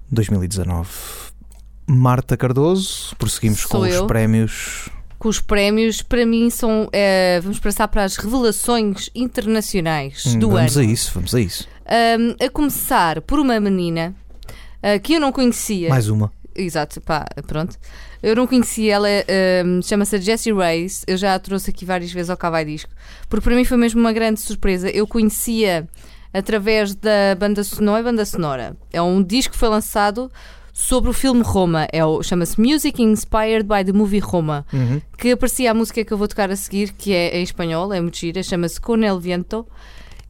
2019. 0.08 0.88
Marta 1.84 2.36
Cardoso, 2.36 3.16
prosseguimos 3.18 3.58
Sou 3.58 3.80
com 3.80 3.86
eu. 3.88 4.02
os 4.02 4.06
prémios. 4.06 4.88
Com 5.18 5.28
os 5.28 5.40
prémios, 5.40 6.00
para 6.00 6.24
mim, 6.24 6.48
são. 6.48 6.88
eh, 6.92 7.40
vamos 7.42 7.58
passar 7.58 7.88
para 7.88 8.04
as 8.04 8.14
revelações 8.16 9.10
internacionais 9.12 10.26
Hum, 10.26 10.38
do 10.38 10.50
vamos 10.50 10.76
ano. 10.76 10.86
a 10.88 10.92
isso, 10.92 11.10
vamos 11.12 11.34
a 11.34 11.40
isso. 11.40 11.66
Ahm, 11.86 12.36
a 12.40 12.48
começar 12.50 13.20
por 13.22 13.40
uma 13.40 13.58
menina 13.58 14.14
ah, 14.80 14.96
que 15.00 15.14
eu 15.14 15.20
não 15.20 15.32
conhecia. 15.32 15.88
Mais 15.88 16.08
uma. 16.08 16.30
Exato, 16.56 17.00
pá, 17.00 17.26
pronto. 17.46 17.76
Eu 18.22 18.34
não 18.34 18.46
conhecia 18.46 18.94
ela, 18.94 19.08
ahm, 19.08 19.80
chama-se 19.82 20.18
Jessie 20.20 20.52
Reyes. 20.52 21.04
Eu 21.06 21.16
já 21.16 21.34
a 21.34 21.38
trouxe 21.38 21.70
aqui 21.70 21.84
várias 21.84 22.10
vezes 22.12 22.30
ao 22.30 22.36
Cavai 22.36 22.64
Disco, 22.64 22.90
porque 23.28 23.44
para 23.44 23.54
mim 23.54 23.64
foi 23.64 23.76
mesmo 23.76 24.00
uma 24.00 24.12
grande 24.12 24.40
surpresa. 24.40 24.88
Eu 24.90 25.06
conhecia 25.06 25.86
através 26.32 26.94
da 26.94 27.34
banda 27.38 27.62
sonora, 27.64 27.84
não 27.86 27.96
é 27.96 28.02
banda 28.02 28.24
sonora, 28.24 28.76
é 28.92 29.00
um 29.00 29.22
disco 29.22 29.52
que 29.52 29.58
foi 29.58 29.68
lançado 29.68 30.30
sobre 30.72 31.08
o 31.08 31.12
filme 31.12 31.42
Roma. 31.42 31.86
É 31.92 32.04
o, 32.04 32.22
chama-se 32.22 32.60
Music 32.60 33.02
Inspired 33.02 33.62
by 33.64 33.84
the 33.84 33.92
Movie 33.92 34.18
Roma, 34.18 34.66
Uhum. 34.72 35.00
que 35.16 35.30
aparecia 35.30 35.70
a 35.70 35.74
música 35.74 36.04
que 36.04 36.12
eu 36.12 36.18
vou 36.18 36.28
tocar 36.28 36.50
a 36.50 36.56
seguir, 36.56 36.92
que 36.92 37.14
é 37.14 37.38
em 37.38 37.42
espanhol, 37.42 37.92
é 37.92 38.00
muito 38.00 38.18
gira, 38.18 38.42
chama-se 38.42 38.80
Con 38.80 39.02
el 39.02 39.18
Viento. 39.18 39.66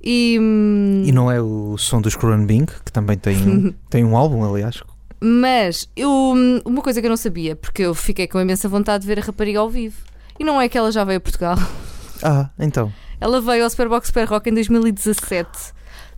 E, 0.00 0.38
hum, 0.40 1.02
E 1.04 1.10
não 1.10 1.30
é 1.32 1.40
o 1.40 1.76
som 1.76 2.00
dos 2.00 2.14
Bing, 2.46 2.66
que 2.66 2.92
também 2.92 3.18
tem 3.18 3.36
um, 3.38 3.72
tem 3.90 4.04
um 4.04 4.16
álbum, 4.16 4.44
aliás. 4.44 4.82
Mas 5.20 5.88
eu, 5.96 6.10
uma 6.64 6.82
coisa 6.82 7.00
que 7.00 7.06
eu 7.06 7.10
não 7.10 7.16
sabia, 7.16 7.56
porque 7.56 7.82
eu 7.82 7.94
fiquei 7.94 8.26
com 8.26 8.40
imensa 8.40 8.68
vontade 8.68 9.02
de 9.02 9.06
ver 9.08 9.18
a 9.18 9.22
rapariga 9.22 9.60
ao 9.60 9.68
vivo. 9.70 9.96
E 10.38 10.44
não 10.44 10.60
é 10.60 10.68
que 10.68 10.76
ela 10.76 10.92
já 10.92 11.02
veio 11.04 11.18
a 11.18 11.20
Portugal. 11.20 11.56
Ah, 12.22 12.50
então. 12.58 12.92
Ela 13.20 13.40
veio 13.40 13.64
ao 13.64 13.70
Superbox 13.70 14.08
Super 14.08 14.26
Rock 14.28 14.50
em 14.50 14.54
2017. 14.54 15.48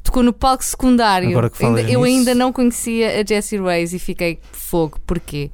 Tocou 0.03 0.23
no 0.23 0.33
palco 0.33 0.65
secundário. 0.65 1.29
Agora 1.31 1.51
que 1.51 1.65
Ainda- 1.65 1.83
eu 1.83 2.01
nisso- 2.03 2.05
ainda 2.19 2.35
não 2.35 2.53
conhecia 2.53 3.21
a 3.21 3.25
Jessie 3.25 3.61
Reyes 3.61 3.93
e 3.93 3.99
fiquei 3.99 4.39
fogo. 4.53 4.99
Porquê? 5.07 5.51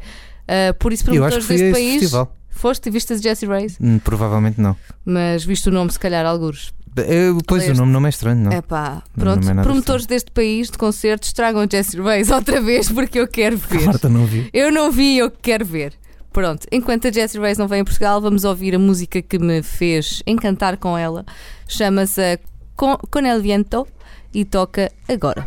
Ah, 0.46 0.74
por 0.78 0.92
isso, 0.92 1.04
promotores 1.04 1.46
deste 1.46 1.72
país. 1.72 2.00
festival. 2.00 2.34
Foste 2.50 2.86
e 2.86 2.90
viste 2.90 3.12
a 3.12 3.16
Jessie 3.16 3.48
Reyes? 3.48 3.76
Hum, 3.80 3.98
Provavelmente 3.98 4.60
não. 4.60 4.76
Mas 5.04 5.44
viste 5.44 5.68
o 5.68 5.72
nome, 5.72 5.90
se 5.90 5.98
calhar, 5.98 6.24
alguns. 6.24 6.72
Eu, 6.96 7.38
pois 7.46 7.62
Leste. 7.62 7.76
o 7.76 7.80
nome 7.80 7.92
não 7.92 8.06
é 8.06 8.08
estranho, 8.08 8.40
não. 8.40 8.52
É 8.52 8.60
pá, 8.62 9.02
Não, 9.16 9.24
pronto. 9.24 9.50
é 9.50 9.62
promotores 9.62 10.06
deste 10.06 10.30
país 10.30 10.70
de 10.70 10.78
concertos 10.78 11.32
tragam 11.32 11.62
a 11.62 11.66
Jessie 11.70 12.00
Reyes 12.00 12.30
outra 12.32 12.60
vez 12.60 12.88
porque 12.90 13.18
eu 13.18 13.26
quero 13.26 13.56
A 13.56 13.74
ver. 13.76 13.84
Marta 13.86 14.08
não 14.08 14.24
viu. 14.26 14.46
Eu 14.52 14.70
não 14.70 14.90
vi, 14.92 15.18
eu 15.18 15.30
quero 15.30 15.64
ver. 15.64 15.94
Pronto, 16.32 16.66
enquanto 16.72 17.06
a 17.08 17.12
Jessie 17.12 17.40
Reyes 17.40 17.58
não 17.58 17.68
vem 17.68 17.80
a 17.80 17.84
Portugal, 17.84 18.20
vamos 18.20 18.44
ouvir 18.44 18.74
a 18.74 18.78
música 18.78 19.22
que 19.22 19.38
me 19.38 19.62
fez 19.62 20.22
encantar 20.26 20.76
com 20.78 20.96
ela. 20.98 21.24
Chama-se 21.68 22.40
Con, 22.76 22.96
Con 23.10 23.24
el 23.26 23.40
Viento 23.42 23.86
e 24.32 24.44
toca 24.44 24.90
agora. 25.08 25.46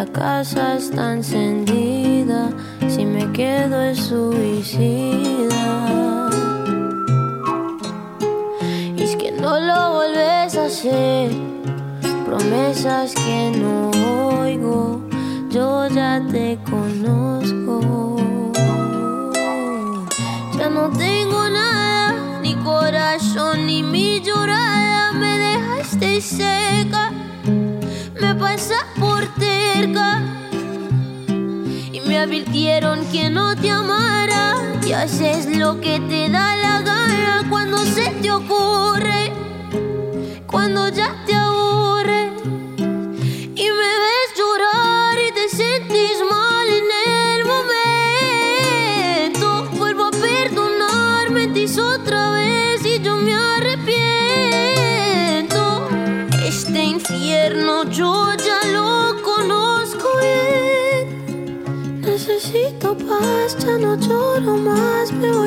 La 0.00 0.06
casa 0.12 0.76
está 0.76 1.12
encendida, 1.12 2.48
si 2.88 3.04
me 3.04 3.30
quedo 3.32 3.82
es 3.82 3.98
suicida. 3.98 5.64
Es 8.96 9.14
que 9.16 9.30
no 9.30 9.60
lo 9.60 9.80
volves 9.96 10.56
a 10.56 10.64
hacer, 10.64 11.30
promesas 12.24 13.14
que 13.14 13.52
no 13.62 13.90
oigo, 14.40 15.02
yo 15.50 15.86
ya 15.88 16.22
te 16.32 16.58
conozco. 16.70 18.16
Ya 20.56 20.70
no 20.70 20.88
tengo 21.06 21.46
nada, 21.50 22.40
ni 22.40 22.54
corazón, 22.54 23.66
ni 23.66 23.82
mi 23.82 24.22
llorada. 24.22 25.12
Me 25.12 25.32
dejaste 25.36 26.22
seca, 26.22 27.12
me 28.18 28.34
pasa 28.34 28.76
por 28.98 29.09
Y 31.92 32.00
me 32.00 32.18
advirtieron 32.18 33.06
que 33.10 33.30
no 33.30 33.56
te 33.56 33.70
amara. 33.70 34.56
Y 34.86 34.92
haces 34.92 35.56
lo 35.56 35.80
que 35.80 36.00
te 36.00 36.28
da 36.28 36.54
la 36.56 36.82
gana 36.82 37.46
cuando 37.48 37.78
se 37.78 38.10
te 38.20 38.30
ocurre, 38.30 39.32
cuando 40.46 40.88
ya 40.88 41.14
te 41.26 41.34
aburre. 41.34 41.49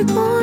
Más, 0.06 0.43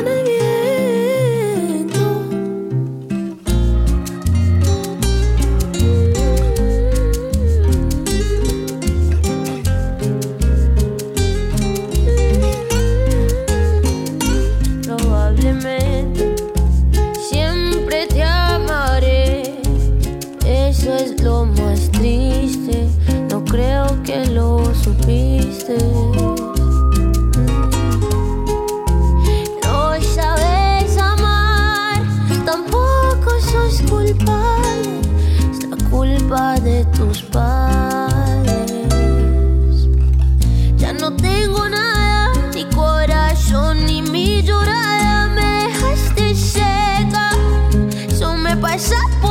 up 48.89 49.30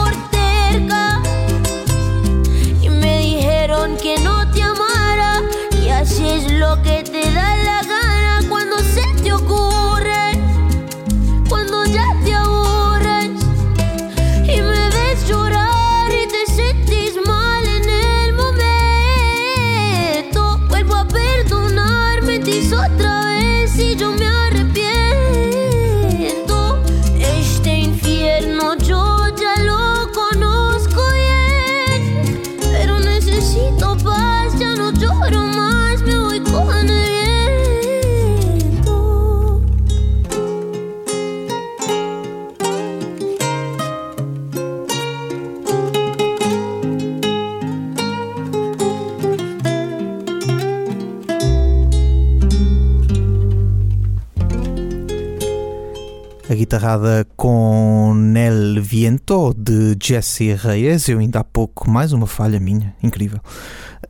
guitarrada 56.70 57.26
com 57.36 58.12
Nel 58.14 58.80
Viento 58.80 59.52
de 59.58 59.96
Jesse 60.00 60.54
Reyes. 60.54 61.08
Eu 61.08 61.18
ainda 61.18 61.40
há 61.40 61.44
pouco, 61.44 61.90
mais 61.90 62.12
uma 62.12 62.28
falha 62.28 62.60
minha, 62.60 62.94
incrível. 63.02 63.40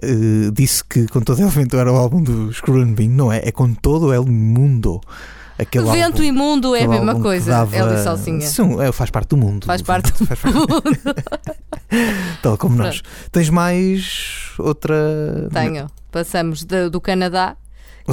eh, 0.03 0.51
disse 0.53 0.85
que 0.85 1.07
com 1.09 1.23
todo 1.23 1.41
el 1.41 1.49
vento 1.49 1.79
era 1.79 1.91
o 1.91 1.97
álbum 1.97 2.23
dos 2.23 2.61
Bing, 2.95 3.09
não 3.09 3.33
é? 3.33 3.41
É 3.45 3.51
com 3.51 3.73
todo 3.73 4.13
el 4.13 4.27
mundo. 4.27 5.01
aquele 5.59 5.87
Vento 5.87 6.05
álbum, 6.17 6.23
imundo 6.23 6.77
é 6.77 6.85
a 6.85 6.89
mesma 6.89 7.19
coisa. 7.19 7.51
dava- 7.51 7.75
Ela 7.75 7.95
e 7.99 8.05
Salsinha. 8.05 8.43
Sim, 8.47 8.79
é, 8.79 8.93
faz 8.93 9.09
parte 9.11 9.29
do 9.31 9.39
mundo. 9.39 9.65
Faz 9.65 9.81
parte 9.81 10.13
Faz 10.27 10.39
parte- 10.41 10.59
Tal 12.43 12.59
como 12.59 12.77
nós. 12.77 13.01
Tens 13.33 13.49
mais 13.49 14.53
outra. 14.59 15.49
Tenho. 15.51 15.87
Passamos 16.13 16.63
do, 16.65 16.91
do 16.91 17.01
Canadá, 17.01 17.57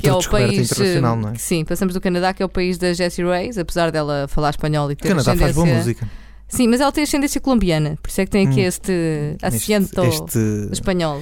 que 0.02 0.10
Outra 0.10 0.39
é 0.39 0.45
o 0.45 0.48
país. 0.50 0.72
internacional, 0.72 1.16
não 1.16 1.30
é? 1.30 1.36
Sim, 1.36 1.66
passamos 1.66 1.93
do 1.93 2.02
Canadá, 2.02 2.34
que 2.34 2.41
é 2.41 2.45
o 2.45 2.50
país 2.50 2.78
da 2.78 2.93
Jessie 2.93 3.24
Reyes, 3.26 3.58
apesar 3.58 3.91
dela 3.91 4.28
falar 4.28 4.52
espanhol 4.52 4.91
e 4.91 4.95
ter 4.95 5.08
O 5.08 5.10
Canadá 5.12 5.36
faz 5.36 5.56
boa 5.56 5.68
música. 5.68 6.08
Sim, 6.48 6.68
mas 6.68 6.80
ela 6.80 6.91
tem 6.91 7.04
ascendência 7.04 7.41
colombiana, 7.41 7.98
por 8.02 8.10
isso 8.10 8.22
é 8.22 8.26
que 8.26 8.32
tem 8.32 8.48
aqui 8.48 8.62
Hum. 8.62 8.68
este 8.68 8.93
acento 9.41 10.02
este, 10.04 10.39
espanhol. 10.72 11.22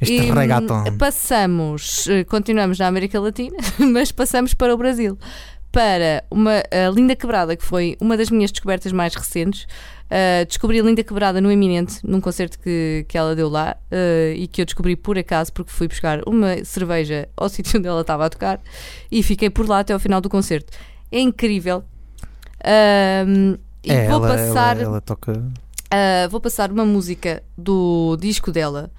este 0.00 0.14
E, 0.14 0.30
hum, 0.30 0.34
reggaeton. 0.34 0.84
Passamos, 0.98 2.06
eh, 2.08 2.24
continuamos 2.24 2.78
na 2.78 2.86
América 2.86 3.18
Latina, 3.18 3.56
mas 3.80 4.12
passamos 4.12 4.52
para 4.52 4.74
o 4.74 4.76
Brasil. 4.76 5.18
Para 5.72 6.24
uma 6.30 6.62
Linda 6.94 7.14
Quebrada, 7.16 7.54
que 7.56 7.64
foi 7.64 7.96
uma 8.00 8.16
das 8.16 8.30
minhas 8.30 8.50
descobertas 8.50 8.92
mais 8.92 9.14
recentes. 9.14 9.66
Uh, 10.06 10.46
descobri 10.46 10.78
a 10.78 10.82
Linda 10.84 11.02
Quebrada 11.02 11.40
no 11.40 11.50
Eminente, 11.50 11.98
num 12.04 12.20
concerto 12.20 12.60
que, 12.60 13.04
que 13.08 13.18
ela 13.18 13.34
deu 13.34 13.48
lá 13.48 13.76
uh, 13.90 14.32
e 14.34 14.46
que 14.46 14.62
eu 14.62 14.64
descobri 14.64 14.94
por 14.94 15.18
acaso 15.18 15.52
porque 15.52 15.72
fui 15.72 15.88
buscar 15.88 16.20
uma 16.26 16.64
cerveja 16.64 17.28
ao 17.36 17.48
sítio 17.50 17.78
onde 17.78 17.88
ela 17.88 18.02
estava 18.02 18.24
a 18.24 18.30
tocar 18.30 18.60
e 19.10 19.22
fiquei 19.22 19.50
por 19.50 19.68
lá 19.68 19.80
até 19.80 19.92
ao 19.92 19.98
final 19.98 20.20
do 20.20 20.28
concerto. 20.28 20.72
É 21.10 21.18
incrível. 21.18 21.82
Um, 22.64 23.56
e 23.82 23.92
é, 23.92 24.08
vou 24.08 24.24
ela, 24.24 24.28
passar. 24.28 24.76
ela, 24.76 24.86
ela 24.86 25.00
toca. 25.00 25.32
Uh, 25.32 26.28
vou 26.30 26.40
passar 26.40 26.70
uma 26.70 26.84
música 26.84 27.42
do 27.56 28.16
disco 28.20 28.52
dela, 28.52 28.90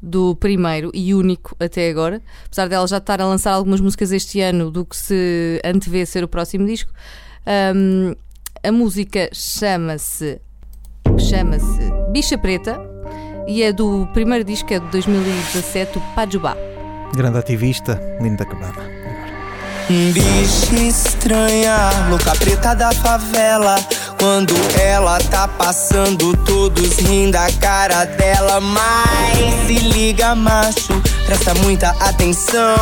do 0.00 0.34
primeiro 0.36 0.90
e 0.94 1.14
único 1.14 1.54
até 1.60 1.90
agora. 1.90 2.22
Apesar 2.46 2.68
dela 2.68 2.86
já 2.86 2.98
estar 2.98 3.20
a 3.20 3.26
lançar 3.26 3.52
algumas 3.52 3.80
músicas 3.80 4.12
este 4.12 4.40
ano 4.40 4.70
do 4.70 4.84
que 4.84 4.96
se 4.96 5.60
antevê 5.64 6.06
ser 6.06 6.24
o 6.24 6.28
próximo 6.28 6.66
disco. 6.66 6.90
Um, 7.74 8.14
a 8.62 8.72
música 8.72 9.28
chama-se 9.32 10.40
chama-se 11.18 11.92
Bicha 12.10 12.36
Preta 12.38 12.80
e 13.46 13.62
é 13.62 13.72
do 13.72 14.06
primeiro 14.12 14.44
disco, 14.44 14.72
é 14.72 14.78
de 14.78 14.86
2017, 14.90 15.98
o 15.98 16.00
Pajubá. 16.14 16.56
Grande 17.14 17.38
ativista, 17.38 18.00
linda 18.20 18.44
quebrada. 18.44 18.82
Bicha 19.88 20.74
estranha, 20.76 21.76
louca 22.08 22.34
preta 22.36 22.74
da 22.74 22.92
favela. 22.92 23.76
Quando 24.24 24.54
ela 24.80 25.18
tá 25.18 25.46
passando, 25.46 26.34
todos 26.46 26.96
rindo 26.96 27.32
da 27.32 27.46
cara 27.60 28.06
dela. 28.06 28.58
Mas 28.58 29.66
se 29.66 29.74
liga, 29.80 30.34
macho, 30.34 30.98
presta 31.26 31.52
muita 31.56 31.90
atenção. 32.00 32.74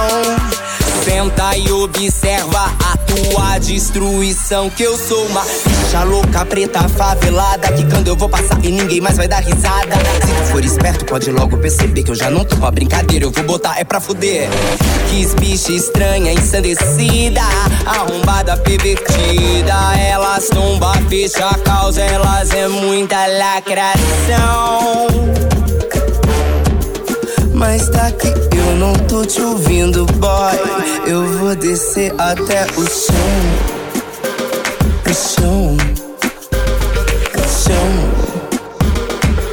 Senta 1.05 1.57
e 1.57 1.73
observa 1.73 2.73
a 2.85 2.97
tua 2.99 3.59
destruição. 3.59 4.71
Que 4.71 4.85
eu 4.85 4.97
sou 4.97 5.27
uma 5.27 5.43
bicha 5.43 6.05
louca, 6.05 6.47
preta, 6.47 6.89
favelada. 6.89 7.73
Que 7.73 7.85
quando 7.91 8.07
eu 8.07 8.15
vou 8.15 8.29
passar 8.29 8.65
e 8.65 8.71
ninguém 8.71 9.01
mais 9.01 9.17
vai 9.17 9.27
dar 9.27 9.41
risada. 9.41 9.97
Se 10.25 10.33
tu 10.33 10.53
for 10.53 10.65
esperto, 10.65 11.05
pode 11.05 11.29
logo 11.33 11.57
perceber 11.57 12.05
que 12.05 12.13
eu 12.13 12.15
já 12.15 12.31
não 12.31 12.45
tô 12.45 12.57
pra 12.57 12.71
brincadeira. 12.71 13.25
Eu 13.25 13.33
vou 13.33 13.43
botar 13.43 13.81
é 13.81 13.85
pra 13.85 14.01
fuder. 14.01 14.49
Quis 15.11 15.35
bicha 15.35 15.73
estranha, 15.73 16.33
ensandecida. 16.33 17.43
Arrombada, 17.85 18.57
pervertida. 18.59 19.75
Elas 19.99 20.49
tomba, 20.49 20.93
fecha 21.09 21.32
a 21.41 21.55
causa. 21.59 22.01
Elas 22.03 22.51
é 22.53 22.69
muita 22.69 23.27
lacração. 23.27 25.07
Mas 27.55 27.89
daqui 27.91 28.29
eu 28.57 28.77
não 28.77 28.93
tô 29.07 29.25
te 29.25 29.41
ouvindo, 29.41 30.05
boy. 30.05 30.59
Eu 31.07 31.25
vou 31.39 31.55
descer 31.55 32.13
até 32.19 32.67
o 32.77 32.85
chão. 32.89 33.15
O 35.09 35.15
chão. 35.15 35.77
O 37.39 37.43
chão. 37.49 37.93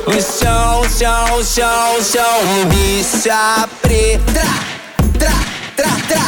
O 0.07 0.11
chão, 0.21 0.84
chão, 0.89 1.43
chão, 1.43 2.03
chão. 2.03 2.65
Bicha 2.69 3.67
preta. 3.82 4.41
Tra, 5.19 5.34
tra, 5.75 5.91
tra. 6.07 6.25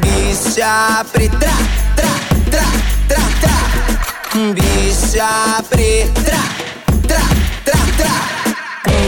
Bicha 0.00 1.04
preta. 1.12 1.50
Tra, 1.96 2.10
tra, 2.50 2.66
tra, 3.08 3.22
tra. 3.40 3.63
Bicha 4.34 5.62
preta. 5.70 6.42
Tra, 7.06 7.20
tra, 7.62 7.78
tra. 7.96 8.14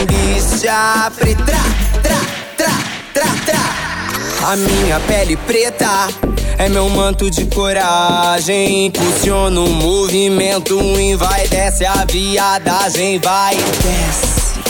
Bicha 0.07 1.11
preta, 1.19 1.59
tra, 2.01 2.21
tra, 2.57 2.71
tra, 3.13 3.27
tra. 3.45 4.53
A 4.53 4.55
minha 4.55 5.01
pele 5.01 5.37
preta 5.37 6.07
é 6.59 6.69
meu 6.69 6.89
manto 6.89 7.29
de 7.29 7.45
coragem. 7.47 8.87
Impulsiona 8.87 9.59
o 9.59 9.69
movimento 9.69 10.79
e 10.97 11.17
vai, 11.17 11.49
desce 11.49 11.85
a 11.85 12.05
viadagem. 12.05 13.19
Vai, 13.19 13.57
desce, 13.83 14.61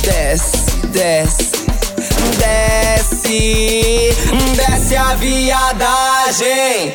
desce, 0.00 0.56
desce, 0.86 1.50
desce, 2.38 4.16
desce 4.56 4.96
a 4.96 5.14
viadagem. 5.16 6.94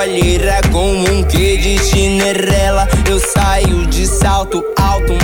Borralheira 0.00 0.62
com 0.72 0.94
um 0.94 1.22
quê 1.24 1.58
de 1.58 1.78
chinerela. 1.78 2.88
Eu 3.06 3.20
saio 3.20 3.86
de 3.86 4.06
salto 4.06 4.64
alto, 4.74 5.12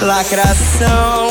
lacração. 0.00 1.28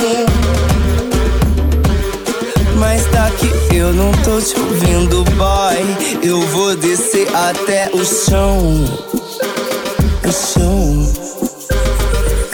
Mas 2.75 3.05
daqui 3.07 3.51
eu 3.75 3.93
não 3.93 4.11
tô 4.23 4.39
te 4.39 4.57
ouvindo, 4.59 5.23
boy. 5.35 6.19
Eu 6.23 6.41
vou 6.47 6.75
descer 6.75 7.27
até 7.35 7.89
o 7.93 8.05
chão. 8.05 8.85
O 10.23 10.31
chão. 10.31 11.13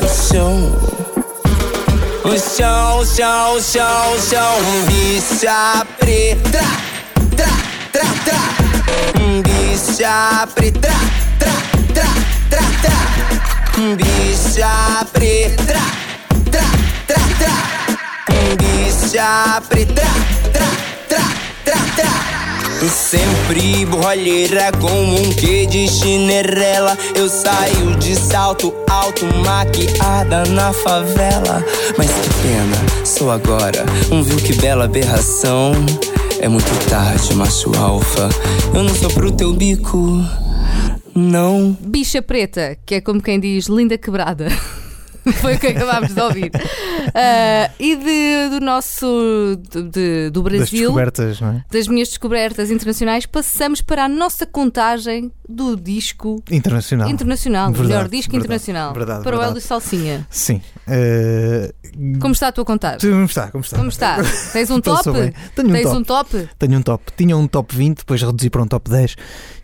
O 0.01 0.07
chão. 0.07 0.95
O 2.23 2.39
chão, 2.39 3.05
chão, 3.05 3.61
chão, 3.61 4.19
chão. 4.19 4.55
Bicha 4.87 5.85
preta. 5.99 6.63
Tra, 7.35 7.47
tra, 7.91 8.05
tra. 8.23 8.41
Bicha 9.43 10.47
preta. 10.55 10.89
Tra, 11.37 11.53
tra, 11.93 12.07
tra, 12.49 12.61
tra. 12.81 13.95
Bicha 13.95 15.05
preta. 15.13 16.04
Bicha 19.15 19.61
preta, 19.69 20.01
tra, 20.51 20.67
tra, 21.07 21.23
tra, 21.63 21.79
tra. 21.95 22.89
Sempre 22.89 23.85
borralheira 23.85 24.73
com 24.73 24.91
um 24.91 25.31
quê 25.31 25.65
de 25.65 25.87
chinerela. 25.87 26.97
Eu 27.15 27.29
saio 27.29 27.95
de 27.95 28.13
salto 28.13 28.73
alto, 28.89 29.25
maquiada 29.45 30.43
na 30.47 30.73
favela. 30.73 31.63
Mas 31.97 32.07
que 32.11 32.29
pena, 32.41 33.05
sou 33.05 33.31
agora 33.31 33.85
um 34.11 34.21
viu 34.21 34.35
que 34.35 34.53
bela 34.55 34.83
aberração. 34.83 35.71
É 36.41 36.49
muito 36.49 36.89
tarde, 36.89 37.33
macho 37.35 37.71
alfa. 37.77 38.27
Eu 38.73 38.83
não 38.83 38.93
sou 38.93 39.09
pro 39.11 39.31
teu 39.31 39.53
bico, 39.53 40.21
não. 41.15 41.71
Bicha 41.79 42.21
Preta, 42.21 42.77
que 42.85 42.95
é 42.95 42.99
como 42.99 43.21
quem 43.21 43.39
diz 43.39 43.67
Linda 43.67 43.97
Quebrada. 43.97 44.49
Foi 45.41 45.55
o 45.55 45.59
que 45.59 45.67
acabámos 45.67 46.13
de 46.13 46.21
ouvir. 46.21 46.51
Ah, 47.13 47.71
e 47.79 47.95
de- 47.95 48.59
do 48.59 48.63
nosso. 48.65 49.57
de- 49.91 50.29
do 50.29 50.41
Das 50.43 50.53
Brasil. 50.53 50.79
descobertas, 50.81 51.41
não 51.41 51.49
é? 51.49 51.65
das 51.71 51.87
minhas 51.87 52.09
descobertas 52.09 52.69
internacionais, 52.71 53.25
passamos 53.25 53.81
para 53.81 54.05
a 54.05 54.09
nossa 54.09 54.45
contagem 54.45 55.31
do 55.47 55.75
disco 55.75 56.41
Internacional. 56.49 57.09
internacional, 57.09 57.67
Verdade, 57.71 57.87
melhor 57.87 58.09
disco 58.09 58.31
verdade, 58.31 58.45
internacional, 58.45 58.93
verdade, 58.93 59.23
para 59.23 59.29
o 59.35 59.37
verdade. 59.39 59.51
Hélio 59.57 59.61
Salsinha. 59.61 60.27
Sim. 60.29 60.61
Eh, 60.87 61.73
Como 62.19 62.33
está 62.33 62.47
a 62.47 62.51
tua 62.51 62.65
contagem? 62.65 63.09
Como 63.11 63.25
está? 63.25 63.51
Como 63.51 63.63
está? 63.63 63.77
Como 63.77 63.89
está? 63.89 64.17
Tens 64.53 64.69
um 64.69 64.79
top? 64.81 65.03
Tenho 65.55 65.69
um 65.69 65.71
Tens 65.71 65.83
top. 65.83 65.97
um 65.97 66.03
top? 66.03 66.49
Tenho 66.59 66.77
um 66.77 66.81
top. 66.81 67.03
Tinha 67.17 67.37
um 67.37 67.47
top 67.47 67.75
20, 67.75 67.97
depois 67.99 68.21
reduzi 68.21 68.49
para 68.49 68.61
um 68.63 68.67
top 68.67 68.89
10 68.89 69.15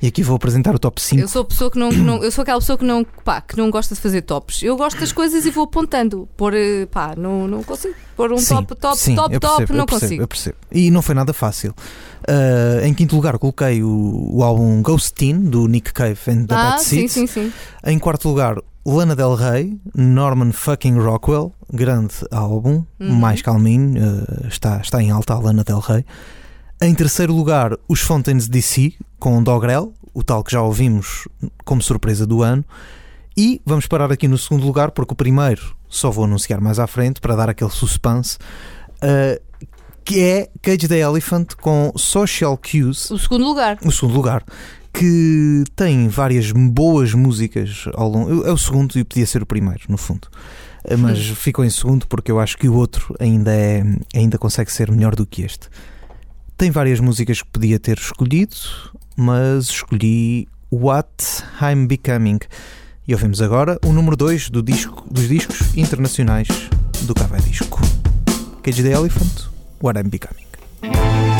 e 0.01 0.07
aqui 0.07 0.23
vou 0.23 0.35
apresentar 0.35 0.73
o 0.75 0.79
top 0.79 1.01
5. 1.01 1.21
Eu 1.21 1.27
sou 1.27 1.41
a 1.41 1.45
pessoa 1.45 1.69
que 1.71 1.77
não, 1.79 1.89
que 1.89 1.97
não- 1.97 2.23
eu 2.23 2.31
sou 2.31 2.41
aquela 2.43 2.59
pessoa 2.59 2.77
que 2.77 2.85
não, 2.85 3.03
pá, 3.23 3.41
que 3.41 3.57
não 3.57 3.69
gosta 3.69 3.93
de 3.95 4.01
fazer 4.01 4.21
tops. 4.21 4.63
Eu 4.63 4.75
gosto 4.77 4.99
das 4.99 5.11
coisas 5.11 5.45
e 5.45 5.50
vou 5.51 5.65
apontando. 5.65 6.27
Por, 6.37 6.53
eh, 6.53 6.85
pá, 6.85 7.13
não, 7.17 7.47
não 7.47 7.63
consigo. 7.63 7.93
Pôr 8.15 8.31
um 8.31 8.37
Sim, 8.37 8.55
top, 8.55 8.75
top, 8.75 8.97
sim, 8.97 9.15
top, 9.15 9.33
eu 9.33 9.39
top, 9.39 9.57
percebo, 9.57 9.77
não 9.77 9.85
percebo, 9.85 10.01
consigo. 10.07 10.23
Eu 10.23 10.27
percebo. 10.27 10.57
E 10.71 10.91
não 10.91 11.01
foi 11.01 11.15
nada 11.15 11.33
fácil. 11.33 11.73
Uh, 12.21 12.85
em 12.85 12.93
quinto 12.93 13.15
lugar 13.15 13.37
coloquei 13.39 13.81
o, 13.83 14.29
o 14.37 14.43
álbum 14.43 14.81
Ghost 14.81 15.13
Teen 15.13 15.39
do 15.39 15.67
Nick 15.67 15.91
Cave 15.91 16.19
and 16.27 16.45
the 16.45 16.53
Ah, 16.55 16.71
Bad 16.71 16.83
sim, 16.83 17.07
Seeds. 17.07 17.11
sim, 17.13 17.27
sim. 17.27 17.53
Em 17.85 17.97
quarto 17.97 18.27
lugar, 18.29 18.57
Lana 18.85 19.15
Del 19.15 19.33
Rey, 19.35 19.79
Norman 19.95 20.51
fucking 20.51 20.97
Rockwell, 20.99 21.51
grande 21.71 22.13
álbum, 22.31 22.83
Uhum. 22.99 23.15
mais 23.15 23.41
calminho, 23.41 24.01
uh, 24.03 24.47
está, 24.47 24.77
está 24.79 25.01
em 25.01 25.09
alta 25.11 25.33
a 25.33 25.39
Lana 25.39 25.63
Del 25.63 25.79
Rey. 25.79 26.05
Em 26.81 26.93
terceiro 26.93 27.33
lugar, 27.33 27.75
os 27.87 28.01
Fountains 28.01 28.47
DC 28.47 28.93
com 29.19 29.41
Dogrel, 29.41 29.93
o 30.13 30.23
tal 30.23 30.43
que 30.43 30.51
já 30.51 30.61
ouvimos 30.61 31.27
como 31.63 31.81
surpresa 31.81 32.25
do 32.25 32.41
ano. 32.43 32.65
E 33.35 33.61
vamos 33.65 33.87
parar 33.87 34.11
aqui 34.11 34.27
no 34.27 34.37
segundo 34.37 34.65
lugar, 34.65 34.91
porque 34.91 35.13
o 35.13 35.15
primeiro 35.15 35.75
só 35.87 36.11
vou 36.11 36.25
anunciar 36.25 36.59
mais 36.59 36.79
à 36.79 36.87
frente 36.87 37.21
para 37.21 37.35
dar 37.35 37.49
aquele 37.49 37.69
suspense, 37.69 38.37
uh, 39.03 39.41
que 40.03 40.19
é 40.19 40.49
Cage 40.61 40.87
the 40.87 40.99
Elephant 40.99 41.55
com 41.55 41.93
Social 41.95 42.57
Cues, 42.57 43.09
O 43.09 43.17
segundo 43.17 43.45
lugar. 43.45 43.77
o 43.83 43.91
segundo 43.91 44.13
lugar, 44.15 44.43
que 44.93 45.63
tem 45.75 46.07
várias 46.09 46.51
boas 46.51 47.13
músicas 47.13 47.85
ao 47.93 48.09
longo. 48.09 48.45
É 48.45 48.51
o 48.51 48.57
segundo 48.57 48.97
e 48.97 49.03
podia 49.03 49.25
ser 49.25 49.41
o 49.41 49.45
primeiro, 49.45 49.81
no 49.87 49.97
fundo. 49.97 50.27
Uh, 50.83 50.97
Mas 50.97 51.19
ficou 51.19 51.63
em 51.63 51.69
segundo 51.69 52.07
porque 52.07 52.31
eu 52.31 52.39
acho 52.39 52.57
que 52.57 52.67
o 52.67 52.73
outro 52.73 53.15
ainda, 53.19 53.51
é, 53.53 53.83
ainda 54.13 54.37
consegue 54.37 54.71
ser 54.71 54.91
melhor 54.91 55.15
do 55.15 55.25
que 55.25 55.43
este. 55.43 55.69
Tem 56.57 56.69
várias 56.69 56.99
músicas 56.99 57.41
que 57.41 57.49
podia 57.49 57.79
ter 57.79 57.97
escolhido, 57.97 58.55
mas 59.15 59.65
escolhi 59.65 60.47
What 60.71 61.09
I'm 61.61 61.87
Becoming. 61.87 62.39
E 63.11 63.13
ouvimos 63.13 63.41
agora 63.41 63.77
o 63.85 63.91
número 63.91 64.15
2 64.15 64.49
do 64.51 64.63
disco, 64.63 65.05
dos 65.11 65.27
discos 65.27 65.75
internacionais 65.75 66.47
do 67.01 67.13
Cava 67.13 67.41
Disco. 67.41 67.81
Cage 68.63 68.81
the 68.83 68.89
Elephant, 68.89 69.49
What 69.81 69.99
I'm 69.99 70.07
Becoming. 70.07 71.30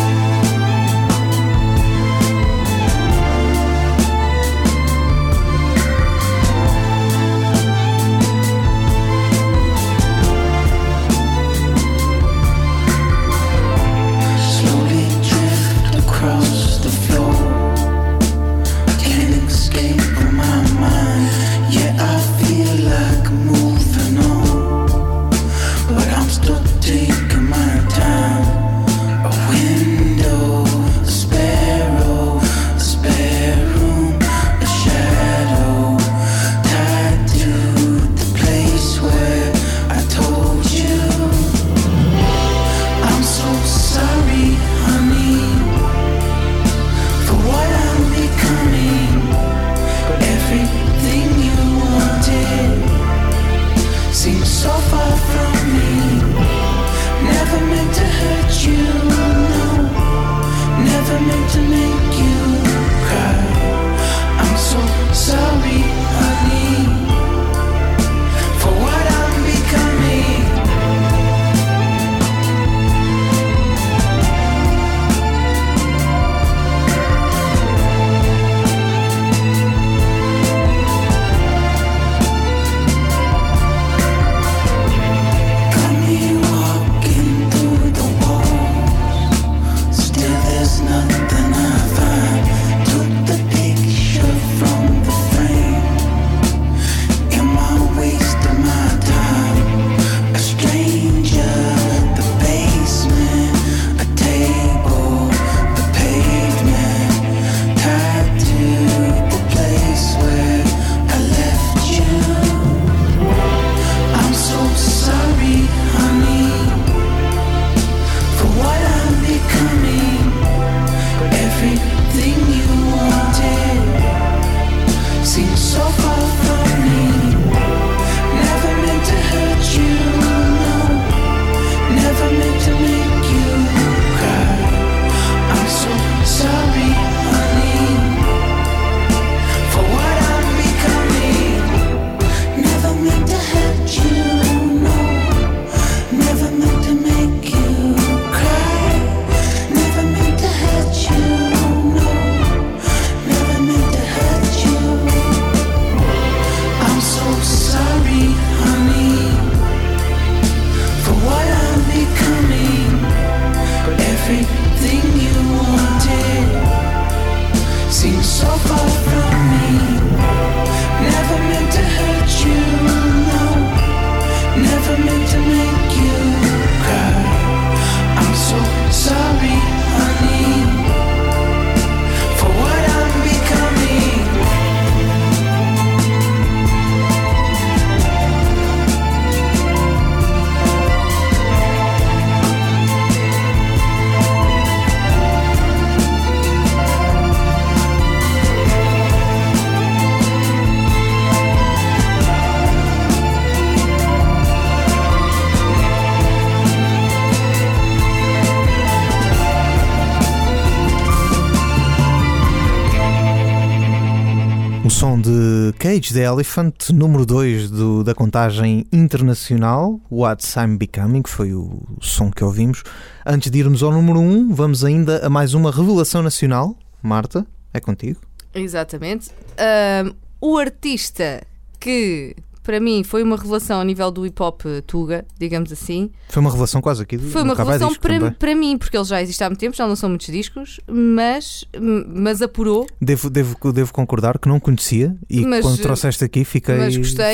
Cage 216.02 216.14
the 216.16 216.24
Elephant, 216.24 216.90
número 216.92 217.28
2 217.28 217.70
da 218.04 218.16
contagem 218.16 218.88
internacional, 218.92 220.02
What's 220.10 220.56
I'm 220.56 220.76
Becoming, 220.76 221.22
foi 221.28 221.54
o 221.54 221.80
som 222.02 222.32
que 222.32 222.44
ouvimos. 222.44 222.82
Antes 223.24 223.52
de 223.52 223.60
irmos 223.60 223.84
ao 223.84 223.92
número 223.92 224.20
1, 224.20 224.24
um, 224.24 224.52
vamos 224.52 224.84
ainda 224.84 225.24
a 225.24 225.30
mais 225.30 225.54
uma 225.54 225.70
revelação 225.72 226.24
nacional. 226.24 226.76
Marta, 227.04 227.46
é 227.72 227.80
contigo. 227.80 228.20
Exatamente. 228.52 229.30
Ahm, 229.60 230.16
o 230.42 230.58
artista 230.58 231.44
que, 231.80 232.36
para 232.72 232.80
mim, 232.80 233.04
foi 233.04 233.22
uma 233.22 233.36
revelação 233.36 233.82
a 233.82 233.84
nível 233.84 234.10
do 234.10 234.26
hip 234.26 234.42
hop 234.42 234.62
eh, 234.66 234.80
Tuga, 234.88 235.26
digamos 235.38 235.74
assim, 235.74 236.10
Foi 236.30 236.40
uma 236.40 236.50
revelação 236.50 236.80
quase 236.80 237.04
aqui 237.04 237.18
do 237.18 237.30
foi 237.30 237.42
uma 237.42 237.54
revelação 237.54 237.90
Disco 237.90 238.02
para, 238.02 238.32
para 238.32 238.56
mim, 238.56 238.78
porque 238.78 238.96
ele 238.96 239.04
já 239.04 239.22
existe 239.22 239.44
há 239.44 239.50
muito 239.50 239.60
tempo, 239.60 239.76
já 239.76 239.86
lançou 239.86 240.08
muitos 240.08 240.28
discos, 240.28 240.80
mas, 240.90 241.66
mas 242.08 242.42
apurou. 242.42 242.88
Devo, 243.02 243.30
devo, 243.30 243.74
devo 243.74 243.92
concordar 243.92 244.40
que 244.40 244.48
não 244.48 244.58
conhecia 244.58 245.14
e 245.30 245.46
Mas, 245.46 245.66
quando 245.66 245.80
eh, 245.80 245.82
trouxeste 245.82 246.24
aqui 246.24 246.46
fiquei, 246.46 246.78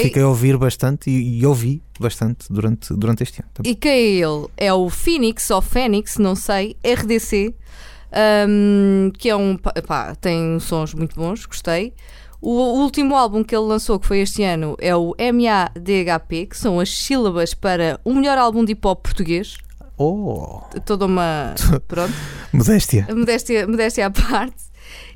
fiquei 0.02 0.24
a 0.24 0.28
ouvir 0.28 0.58
bastante 0.58 1.08
e, 1.08 1.38
e 1.40 1.46
ouvi 1.46 1.84
bastante 2.00 2.52
durante, 2.52 2.92
durante 2.96 3.22
este 3.22 3.40
ano. 3.40 3.52
também. 3.54 3.74
E 3.74 3.76
quem 3.76 3.92
é 3.92 4.10
ele? 4.14 4.48
É 4.58 4.74
o 4.74 4.90
Phoenix 4.90 5.52
ou 5.52 5.62
Phoenix, 5.62 6.18
não 6.18 6.34
sei, 6.34 6.76
RDC, 6.84 7.54
ahm, 8.12 9.12
que 9.16 9.30
é 9.30 9.36
um. 9.36 9.56
pá, 9.56 10.16
tem 10.16 10.60
sons 10.60 10.96
muito 10.96 11.16
bons, 11.16 11.46
gostei. 11.46 11.94
O 12.50 12.82
último 12.82 13.14
álbum 13.14 13.44
que 13.44 13.54
ele 13.54 13.66
lançou, 13.66 14.00
que 14.00 14.08
foi 14.08 14.20
este 14.20 14.42
ano, 14.42 14.78
é 14.80 14.96
o 14.96 15.14
MADHP, 15.20 16.46
que 16.46 16.58
são 16.58 16.80
as 16.80 16.88
sílabas 16.98 17.54
para 17.54 18.00
o 18.06 18.14
melhor 18.14 18.38
álbum 18.38 18.64
de 18.64 18.72
hip 18.72 18.88
hop 18.88 19.04
português. 19.04 19.58
Oh, 19.98 20.62
Toda 20.86 21.08
uma. 21.08 21.56
Pronto. 21.90 22.14
modéstia. 22.54 23.06
modéstia, 23.14 23.68
modéstia 23.68 24.06
à 24.06 24.10
parte. 24.10 24.64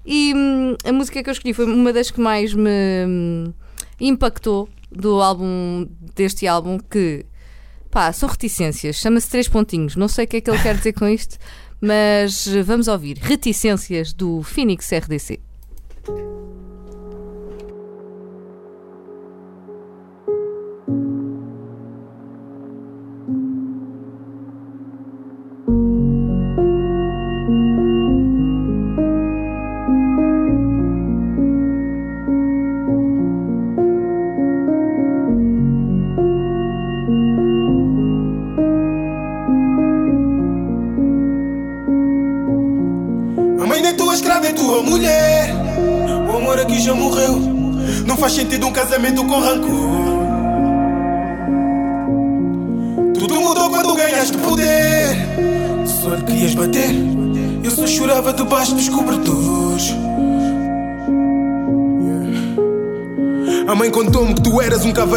E 0.05 0.33
hum, 0.35 0.75
a 0.83 0.91
música 0.91 1.23
que 1.23 1.29
eu 1.29 1.31
escolhi 1.31 1.53
foi 1.53 1.63
uma 1.63 1.93
das 1.93 2.11
que 2.11 2.19
mais 2.19 2.53
me 2.53 2.69
hum, 3.07 3.53
impactou 4.01 4.67
do 4.91 5.21
álbum, 5.21 5.87
deste 6.13 6.45
álbum, 6.45 6.79
que 6.79 7.25
pá, 7.89 8.11
são 8.11 8.27
reticências, 8.27 8.97
chama-se 8.97 9.29
Três 9.29 9.47
Pontinhos. 9.47 9.95
Não 9.95 10.09
sei 10.09 10.25
o 10.25 10.27
que 10.27 10.35
é 10.35 10.41
que 10.41 10.51
ele 10.51 10.61
quer 10.61 10.75
dizer 10.75 10.91
com 10.91 11.07
isto, 11.07 11.37
mas 11.79 12.45
vamos 12.65 12.89
ouvir. 12.89 13.19
Reticências 13.21 14.11
do 14.11 14.43
Phoenix 14.43 14.91
RDC. 14.91 15.39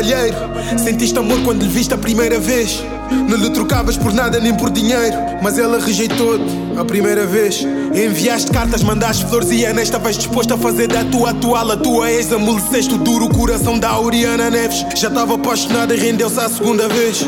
Cavalheiro. 0.05 0.37
Sentiste 0.79 1.19
amor 1.19 1.43
quando 1.43 1.63
lhe 1.63 1.69
viste 1.69 1.95
a 1.95 1.99
primeira 1.99 2.39
vez. 2.39 2.83
Não 3.29 3.37
lhe 3.37 3.51
trocavas 3.51 3.97
por 3.97 4.13
nada 4.13 4.39
nem 4.39 4.55
por 4.55 4.71
dinheiro. 4.71 5.17
Mas 5.43 5.59
ela 5.59 5.79
rejeitou-te 5.79 6.45
a 6.77 6.85
primeira 6.85 7.27
vez. 7.27 7.65
Enviaste 7.95 8.51
cartas, 8.51 8.83
mandaste 8.83 9.25
flores 9.27 9.51
e 9.51 9.65
Ana 9.65 9.83
estavas 9.83 10.17
disposto 10.17 10.53
a 10.55 10.59
fazer 10.59 10.89
da 10.89 11.05
tua 11.05 11.31
atual 11.31 11.71
a 11.71 11.77
tua 11.77 12.11
ex. 12.11 12.33
Amoleceste 12.33 12.95
o 12.95 12.99
duro 12.99 13.29
coração 13.29 13.79
da 13.79 13.91
Auriana 13.91 14.51
Neves. 14.51 14.85
Já 14.97 15.09
estava 15.09 15.35
apaixonada 15.35 15.95
e 15.95 15.99
rendeu-se 15.99 16.39
à 16.39 16.49
segunda 16.49 16.89
vez. 16.89 17.27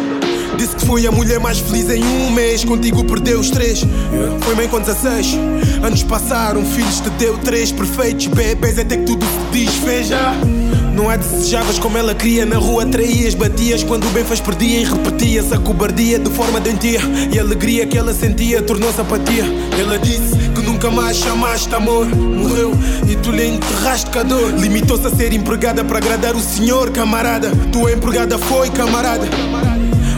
Disse 0.57 0.77
que 0.77 0.87
foi 0.87 1.07
a 1.07 1.13
mulher 1.13 1.39
mais 1.39 1.59
feliz 1.59 1.89
em 1.91 2.03
um 2.03 2.31
mês. 2.31 2.65
Contigo 2.65 3.05
perdeu 3.05 3.41
os 3.41 3.51
três. 3.51 3.85
Foi 4.41 4.55
mãe 4.55 4.69
com 4.69 4.81
16. 4.81 5.37
Anos 5.83 6.03
passaram, 6.03 6.65
filhos 6.65 7.01
te 7.01 7.11
deu 7.11 7.39
três 7.39 7.73
perfeitos. 7.73 8.27
Bebês 8.27 8.79
até 8.79 8.97
que 8.97 9.05
tudo 9.05 9.25
se 9.25 9.59
desfez. 9.59 10.09
Não 10.97 11.11
a 11.11 11.17
desejavas 11.17 11.79
como 11.79 11.99
ela 11.99 12.15
queria. 12.15 12.47
Na 12.47 12.57
rua 12.57 12.87
traías, 12.87 13.35
batias. 13.35 13.85
Quando 13.85 14.11
bem 14.15 14.25
faz 14.25 14.41
perdia 14.41 14.81
e 14.81 14.85
repetias 14.85 15.53
a 15.53 15.59
cobardia 15.59 16.19
de 16.19 16.31
forma 16.31 16.59
doentia. 16.59 17.01
E 17.31 17.39
a 17.39 17.43
alegria 17.43 17.87
que 17.87 17.99
ela 17.99 18.15
sentia 18.15 18.63
tornou-se 18.63 18.99
apatia. 18.99 19.45
Ela 19.79 19.99
disse 19.99 20.35
que 20.55 20.63
nunca 20.63 20.91
mais 20.91 21.19
chamaste 21.19 21.75
amor. 21.75 22.07
Morreu 22.07 22.73
e 23.07 23.15
tu 23.17 23.31
lhe 23.31 23.47
enterraste 23.47 24.11
com 24.11 24.21
a 24.21 24.23
dor. 24.23 24.55
Limitou-se 24.59 25.07
a 25.07 25.11
ser 25.11 25.35
empregada 25.35 25.85
para 25.85 25.99
agradar 25.99 26.35
o 26.35 26.41
senhor, 26.41 26.91
camarada. 26.91 27.51
Tua 27.71 27.93
empregada 27.93 28.39
foi, 28.39 28.71
camarada. 28.71 29.29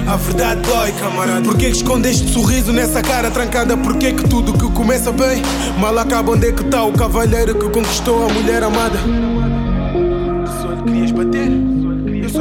A 0.07 0.17
verdade 0.17 0.61
dói, 0.63 0.93
camarada. 0.93 1.43
Porquê 1.43 1.67
que 1.67 1.77
escondeste 1.77 2.31
sorriso 2.31 2.73
nessa 2.73 3.03
cara 3.03 3.33
trancada? 3.33 3.77
Porquê 3.77 4.13
que 4.13 4.29
tudo 4.29 4.53
que 4.53 4.73
começa 4.73 5.11
bem 5.11 5.43
mal 5.79 5.99
acaba? 5.99 6.33
Onde 6.33 6.49
é 6.49 6.53
que 6.53 6.63
está 6.63 6.85
o 6.85 6.93
cavalheiro 6.93 7.57
que 7.57 7.69
conquistou 7.69 8.27
a 8.27 8.33
mulher 8.33 8.63
amada? 8.63 8.99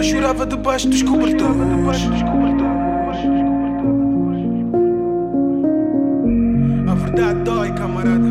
Chorava 0.07 0.45
debaixo 0.45 0.87
dos 0.87 1.03
cobertores. 1.03 1.57
A 6.87 6.95
verdade 6.95 7.39
dói, 7.43 7.71
camarada. 7.73 8.27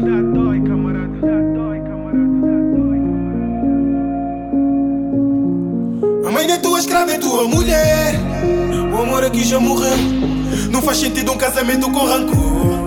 A 6.26 6.30
mãe 6.30 6.46
da 6.46 6.58
tua 6.58 6.78
escrava 6.78 7.12
é 7.12 7.18
tua 7.18 7.46
mulher. 7.46 8.14
O 8.92 9.02
amor 9.02 9.24
aqui 9.24 9.44
já 9.44 9.60
morreu. 9.60 9.96
Não 10.70 10.80
faz 10.80 10.98
sentido 10.98 11.32
um 11.32 11.36
casamento 11.36 11.90
com 11.90 12.06
rancor. 12.06 12.86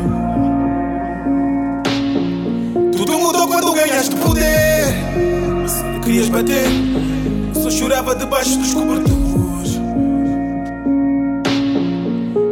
Tudo 2.92 3.20
mudou 3.20 3.48
quando 3.48 3.72
ganhaste 3.74 4.16
poder. 4.16 4.96
Querias 6.04 6.30
bater, 6.30 6.66
só 7.70 7.78
chorava 7.78 8.16
debaixo 8.16 8.58
dos 8.58 8.74
cobertores. 8.74 9.80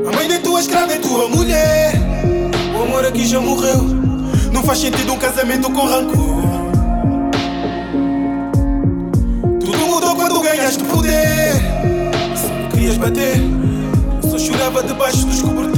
A 0.08 0.16
mãe 0.16 0.28
da 0.28 0.40
tua 0.40 0.60
escrava 0.60 0.94
é 0.94 1.00
tua 1.00 1.28
mulher. 1.30 1.94
O 2.78 2.84
amor 2.84 3.06
aqui 3.06 3.26
já 3.26 3.40
morreu. 3.40 3.84
Não 4.52 4.62
faz 4.64 4.80
sentido 4.80 5.14
um 5.14 5.18
casamento 5.18 5.72
com 5.72 5.86
rancor. 5.86 6.44
Tudo 9.60 9.88
mudou 9.88 10.16
quando 10.16 10.40
ganhaste 10.42 10.84
poder. 10.84 11.54
Se 12.36 12.52
me 12.52 12.68
querias 12.72 12.98
bater, 12.98 13.38
eu 14.24 14.30
só 14.30 14.38
chorava 14.38 14.84
debaixo 14.84 15.26
dos 15.26 15.42
cobertores. 15.42 15.77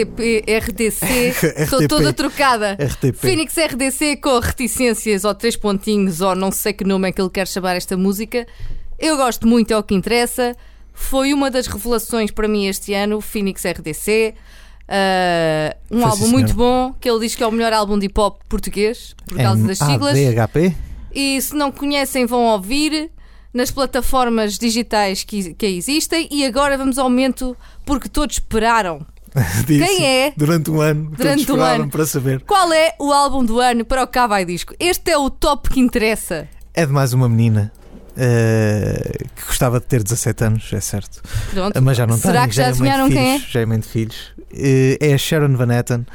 RDP, 0.00 0.44
RDC, 0.46 1.62
estou 1.62 1.86
toda 1.88 2.12
trocada. 2.12 2.76
RTP. 2.80 3.14
Phoenix 3.14 3.54
RDC 3.56 4.16
com 4.16 4.38
reticências 4.38 5.24
ou 5.24 5.34
três 5.34 5.56
pontinhos 5.56 6.20
ou 6.20 6.34
não 6.34 6.50
sei 6.50 6.72
que 6.72 6.84
nome 6.84 7.08
é 7.08 7.12
que 7.12 7.20
ele 7.20 7.30
quer 7.30 7.46
chamar 7.46 7.76
esta 7.76 7.96
música. 7.96 8.46
Eu 8.98 9.16
gosto 9.16 9.46
muito, 9.46 9.72
é 9.72 9.76
o 9.76 9.82
que 9.82 9.94
interessa. 9.94 10.56
Foi 10.92 11.32
uma 11.32 11.50
das 11.50 11.66
revelações 11.66 12.30
para 12.30 12.46
mim 12.46 12.66
este 12.66 12.92
ano, 12.92 13.20
Phoenix 13.20 13.64
RDC. 13.64 14.34
Ah, 14.88 15.76
um 15.90 16.00
Foi, 16.00 16.10
álbum 16.10 16.24
sim, 16.26 16.32
muito 16.32 16.54
bom, 16.54 16.92
que 17.00 17.08
ele 17.08 17.20
diz 17.20 17.34
que 17.36 17.42
é 17.42 17.46
o 17.46 17.52
melhor 17.52 17.72
álbum 17.72 17.98
de 17.98 18.06
hip 18.06 18.20
hop 18.20 18.40
português, 18.48 19.14
por 19.26 19.38
causa 19.38 19.64
das 19.66 19.78
siglas. 19.78 20.18
MADHP? 20.18 20.74
E 21.14 21.40
se 21.40 21.54
não 21.54 21.70
conhecem, 21.70 22.26
vão 22.26 22.44
ouvir 22.46 23.10
nas 23.54 23.70
plataformas 23.70 24.58
digitais 24.58 25.22
que, 25.22 25.54
que 25.54 25.66
existem. 25.66 26.28
E 26.30 26.44
agora 26.44 26.76
vamos 26.76 26.98
ao 26.98 27.08
momento 27.08 27.56
porque 27.84 28.08
todos 28.08 28.36
esperaram. 28.36 29.06
Disse, 29.66 29.84
Quem 29.84 30.06
é? 30.06 30.32
Durante 30.36 30.70
um 30.70 30.80
ano. 30.80 31.10
Durante 31.16 31.46
todos 31.46 31.62
um 31.62 31.64
ano. 31.64 31.88
para 31.88 32.06
saber. 32.06 32.40
Qual 32.40 32.72
é 32.72 32.94
o 32.98 33.12
álbum 33.12 33.44
do 33.44 33.60
ano 33.60 33.84
para 33.84 34.02
o 34.02 34.06
Cá 34.06 34.26
Vai 34.26 34.44
Disco? 34.44 34.74
Este 34.78 35.10
é 35.10 35.18
o 35.18 35.30
top 35.30 35.70
que 35.70 35.80
interessa. 35.80 36.48
É 36.74 36.84
de 36.86 36.92
mais 36.92 37.12
uma 37.12 37.28
menina 37.28 37.72
eh, 38.16 39.24
que 39.36 39.46
gostava 39.46 39.80
de 39.80 39.86
ter 39.86 40.02
17 40.02 40.44
anos, 40.44 40.72
é 40.72 40.80
certo. 40.80 41.22
Pronto. 41.52 41.80
Mas 41.82 41.96
já 41.96 42.06
não 42.06 42.16
Será 42.16 42.40
tem. 42.42 42.50
que 42.50 42.56
já 42.56 42.62
é 42.64 42.66
mãe 42.66 42.72
de 42.74 42.78
adivinharam 42.88 43.08
quem 43.08 43.38
filhos, 43.38 43.52
Já 43.52 43.60
é 43.60 43.66
mãe 43.66 43.78
de 43.78 43.88
filhos. 43.88 44.16
Eh, 44.52 44.98
é 45.00 45.14
a 45.14 45.18
Sharon 45.18 45.56
Van 45.56 45.72
Etten 45.72 46.06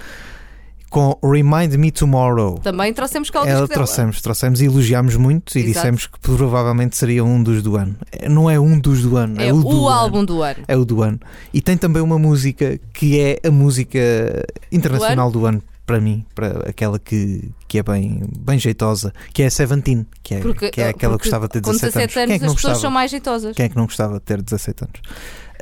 com 0.96 1.20
Remind 1.22 1.74
Me 1.74 1.92
Tomorrow. 1.92 2.58
Também 2.60 2.94
trouxemos 2.94 3.30
cá 3.30 3.44
o 3.44 3.46
Ela 3.46 3.68
trouxemos, 3.68 4.22
trouxemos 4.22 4.62
e 4.62 4.66
elogiámos 4.66 5.18
muito 5.18 5.58
e 5.58 5.60
Exato. 5.60 5.74
dissemos 5.74 6.08
que 6.08 6.18
provavelmente 6.22 6.96
seria 6.96 7.22
um 7.22 7.44
dos 7.44 7.62
do 7.62 7.76
ano. 7.76 7.98
É, 8.14 8.30
Não 8.30 8.50
é 8.50 8.58
um 8.58 8.80
dos 8.80 9.02
do 9.02 9.18
ano, 9.18 9.42
é, 9.42 9.50
É 9.50 9.54
o, 9.54 9.62
do 9.62 9.70
ano. 9.72 9.90
álbum 9.90 10.24
do 10.24 10.42
ano. 10.42 10.64
É 10.66 10.78
o 10.78 10.86
do 10.86 11.04
ano. 11.04 11.20
E 11.54 11.60
tem 11.60 11.76
também 11.76 12.02
uma 12.02 12.18
música 12.18 12.80
que 12.94 13.20
é 13.20 13.46
a 13.46 13.52
música 13.52 14.00
internacional 14.72 15.30
do 15.30 15.46
ano, 15.46 15.62
para 15.86 16.00
mim, 16.00 16.26
para 16.34 16.70
aquela 16.70 16.98
que, 16.98 17.52
que 17.68 17.78
é 17.78 17.84
bem, 17.84 18.24
bem 18.40 18.58
jeitosa, 18.58 19.14
que 19.34 19.44
é 19.44 19.48
a 19.48 19.52
Seventeen, 19.52 20.06
que 20.24 20.36
é, 20.36 20.40
Porque, 20.40 20.70
que 20.72 20.80
é 20.80 20.88
aquela 20.88 21.18
que 21.18 21.24
gostava 21.26 21.48
de 21.48 21.54
ter 21.56 21.62
com 21.62 21.72
17 21.72 21.98
anos. 21.98 22.14
17 22.14 22.20
anos 22.20 22.28
Quem 22.30 22.36
é 22.36 22.40
que 22.40 22.46
não 22.46 22.52
as 22.52 22.56
pessoas 22.56 22.74
gostava? 22.74 22.82
são 22.82 22.92
mais 22.92 23.12
jeitosas. 23.12 23.54
Quem 23.58 23.66
é 23.66 23.70
que 23.70 23.76
não 23.76 23.86
gostava 23.86 24.14
de 24.14 24.22
ter 24.22 24.42
17 24.42 24.84
anos? 24.86 25.02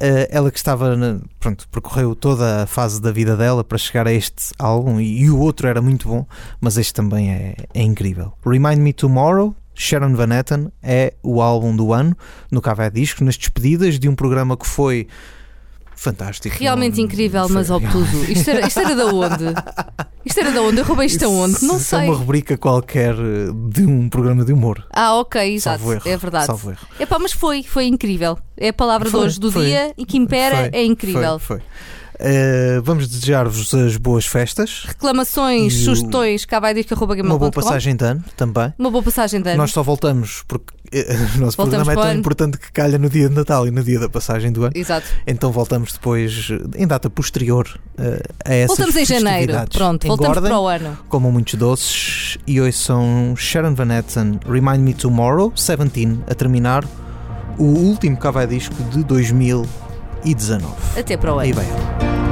Eh, 0.06 0.28
ela 0.30 0.52
que 0.52 0.58
estava, 0.58 0.98
pronto, 1.40 1.66
percorreu 1.70 2.14
toda 2.14 2.64
a 2.64 2.68
fase 2.68 3.02
da 3.02 3.10
vida 3.10 3.38
dela 3.38 3.64
para 3.64 3.78
chegar 3.78 4.06
a 4.06 4.12
este 4.12 4.52
álbum 4.60 5.00
e, 5.00 5.30
o 5.30 5.40
outro 5.40 5.66
era 5.66 5.82
muito 5.82 6.10
bom, 6.10 6.28
mas 6.60 6.76
este 6.76 6.94
também 6.94 7.32
é, 7.32 7.56
é 7.74 7.82
incrível. 7.82 8.34
Remind 8.46 8.80
Me 8.80 8.92
Tomorrow, 8.92 9.56
Sharon 9.74 10.14
Van 10.14 10.38
Etten, 10.38 10.68
é 10.84 11.14
o 11.24 11.42
álbum 11.42 11.74
do 11.74 11.94
ano 11.94 12.18
no 12.52 12.60
Café 12.60 12.90
Disco, 12.90 13.24
nas 13.24 13.38
despedidas 13.38 13.98
de 13.98 14.10
um 14.10 14.14
programa 14.14 14.58
que 14.58 14.68
foi 14.68 15.08
fantástico. 16.04 16.56
Realmente 16.60 16.98
Não- 16.98 17.06
incrível, 17.06 17.44
foi 17.46 17.54
mas 17.56 17.70
obtuso. 17.70 18.24
Isto 18.32 18.50
era, 18.52 18.68
isto 18.68 18.80
era 18.80 18.96
da 18.96 19.06
onde? 19.08 19.44
Isto 20.26 20.40
era 20.40 20.52
da 20.52 20.62
onde? 20.62 20.80
Eu 20.80 20.86
roubei 20.86 21.06
isto 21.08 21.26
aonde? 21.26 21.64
Não 21.66 21.76
é 21.76 21.80
sei. 21.80 22.00
uma 22.08 22.16
rubrica 22.16 22.58
qualquer 22.58 23.14
eh, 23.16 23.52
de 23.70 23.86
um 23.86 24.08
programa 24.10 24.46
de 24.46 24.54
humor. 24.54 24.86
Ah, 24.92 25.16
ok, 25.16 25.54
exato. 25.54 25.92
Erro. 25.92 26.02
É 26.06 26.16
verdade. 26.18 26.46
Salvo 26.46 26.72
erro. 26.72 26.88
Epá, 27.00 27.18
mas 27.20 27.32
foi, 27.34 27.64
foi 27.64 27.86
incrível. 27.88 28.38
É 28.56 28.70
a 28.70 28.74
palavra 28.74 29.10
Foi, 29.10 29.20
de 29.22 29.26
hoje 29.26 29.40
do 29.40 29.52
foi. 29.52 29.66
dia 29.66 29.94
e 29.98 30.06
que 30.06 30.18
impera 30.18 30.56
Foi, 30.58 30.70
é 30.80 30.86
incrível. 30.86 31.40
Foi, 31.40 31.62
Eh, 32.20 32.80
vamos 32.84 33.08
desejar-vos 33.08 33.74
as 33.74 33.98
boas 33.98 34.26
festas, 34.26 34.84
Reclamações, 34.86 35.74
E 35.74 35.84
sugestões, 35.84 36.46
cá 36.46 36.60
vai 36.60 36.74
uma 37.24 37.38
boa 37.38 37.52
passagem 37.52 37.96
de 37.96 38.06
ano 38.06 38.24
também. 38.38 38.74
Uma 38.78 38.92
boa 38.92 39.04
passagem 39.04 39.42
de 39.42 39.50
ano. 39.50 39.58
Nós 39.58 39.72
só 39.72 39.82
voltamos 39.82 40.44
porque 40.48 40.74
eh, 40.92 41.14
o 41.36 41.40
nosso 41.40 41.58
Voltamos 41.58 41.86
programa 41.86 41.92
é 41.92 41.96
tão 41.96 42.04
ano. 42.04 42.20
importante 42.20 42.58
que 42.58 42.72
calha 42.72 42.98
no 42.98 43.10
dia 43.10 43.30
de 43.30 43.36
Natal 43.36 43.68
e 43.68 43.72
no 43.72 43.84
dia 43.84 44.00
da 44.00 44.10
passagem 44.10 44.52
do 44.52 44.64
ano. 44.64 44.74
Exato. 44.76 45.08
Então 45.26 45.52
voltamos 45.52 45.94
depois, 45.94 46.50
em 46.76 46.88
data 46.88 47.10
posterior, 47.10 47.68
eh, 47.98 48.22
a 48.46 48.54
essas 48.54 48.78
Voltamos 48.78 48.96
em 48.96 49.06
janeiro. 49.06 49.54
Pronto, 49.72 50.08
voltamos 50.08 50.38
Engordem, 50.38 50.52
para 50.52 50.60
o 50.60 50.68
ano. 50.68 50.98
Comam 51.10 51.32
muitos 51.32 51.56
doces 51.56 52.38
e 52.46 52.62
hoje 52.62 52.78
são 52.78 53.36
Sharon 53.36 53.74
Van 53.76 53.92
Etten, 53.94 54.40
Remind 54.48 54.80
Me 54.80 54.94
Tomorrow, 54.94 55.52
17, 55.52 56.20
a 56.30 56.36
terminar 56.36 56.86
o 57.58 57.64
último 57.64 58.18
Cavai 58.18 58.48
Disco 58.48 58.76
de 58.92 59.04
2019. 60.24 61.00
Até 61.00 61.18
para 61.18 61.34
o 61.34 61.40
ano. 61.40 62.23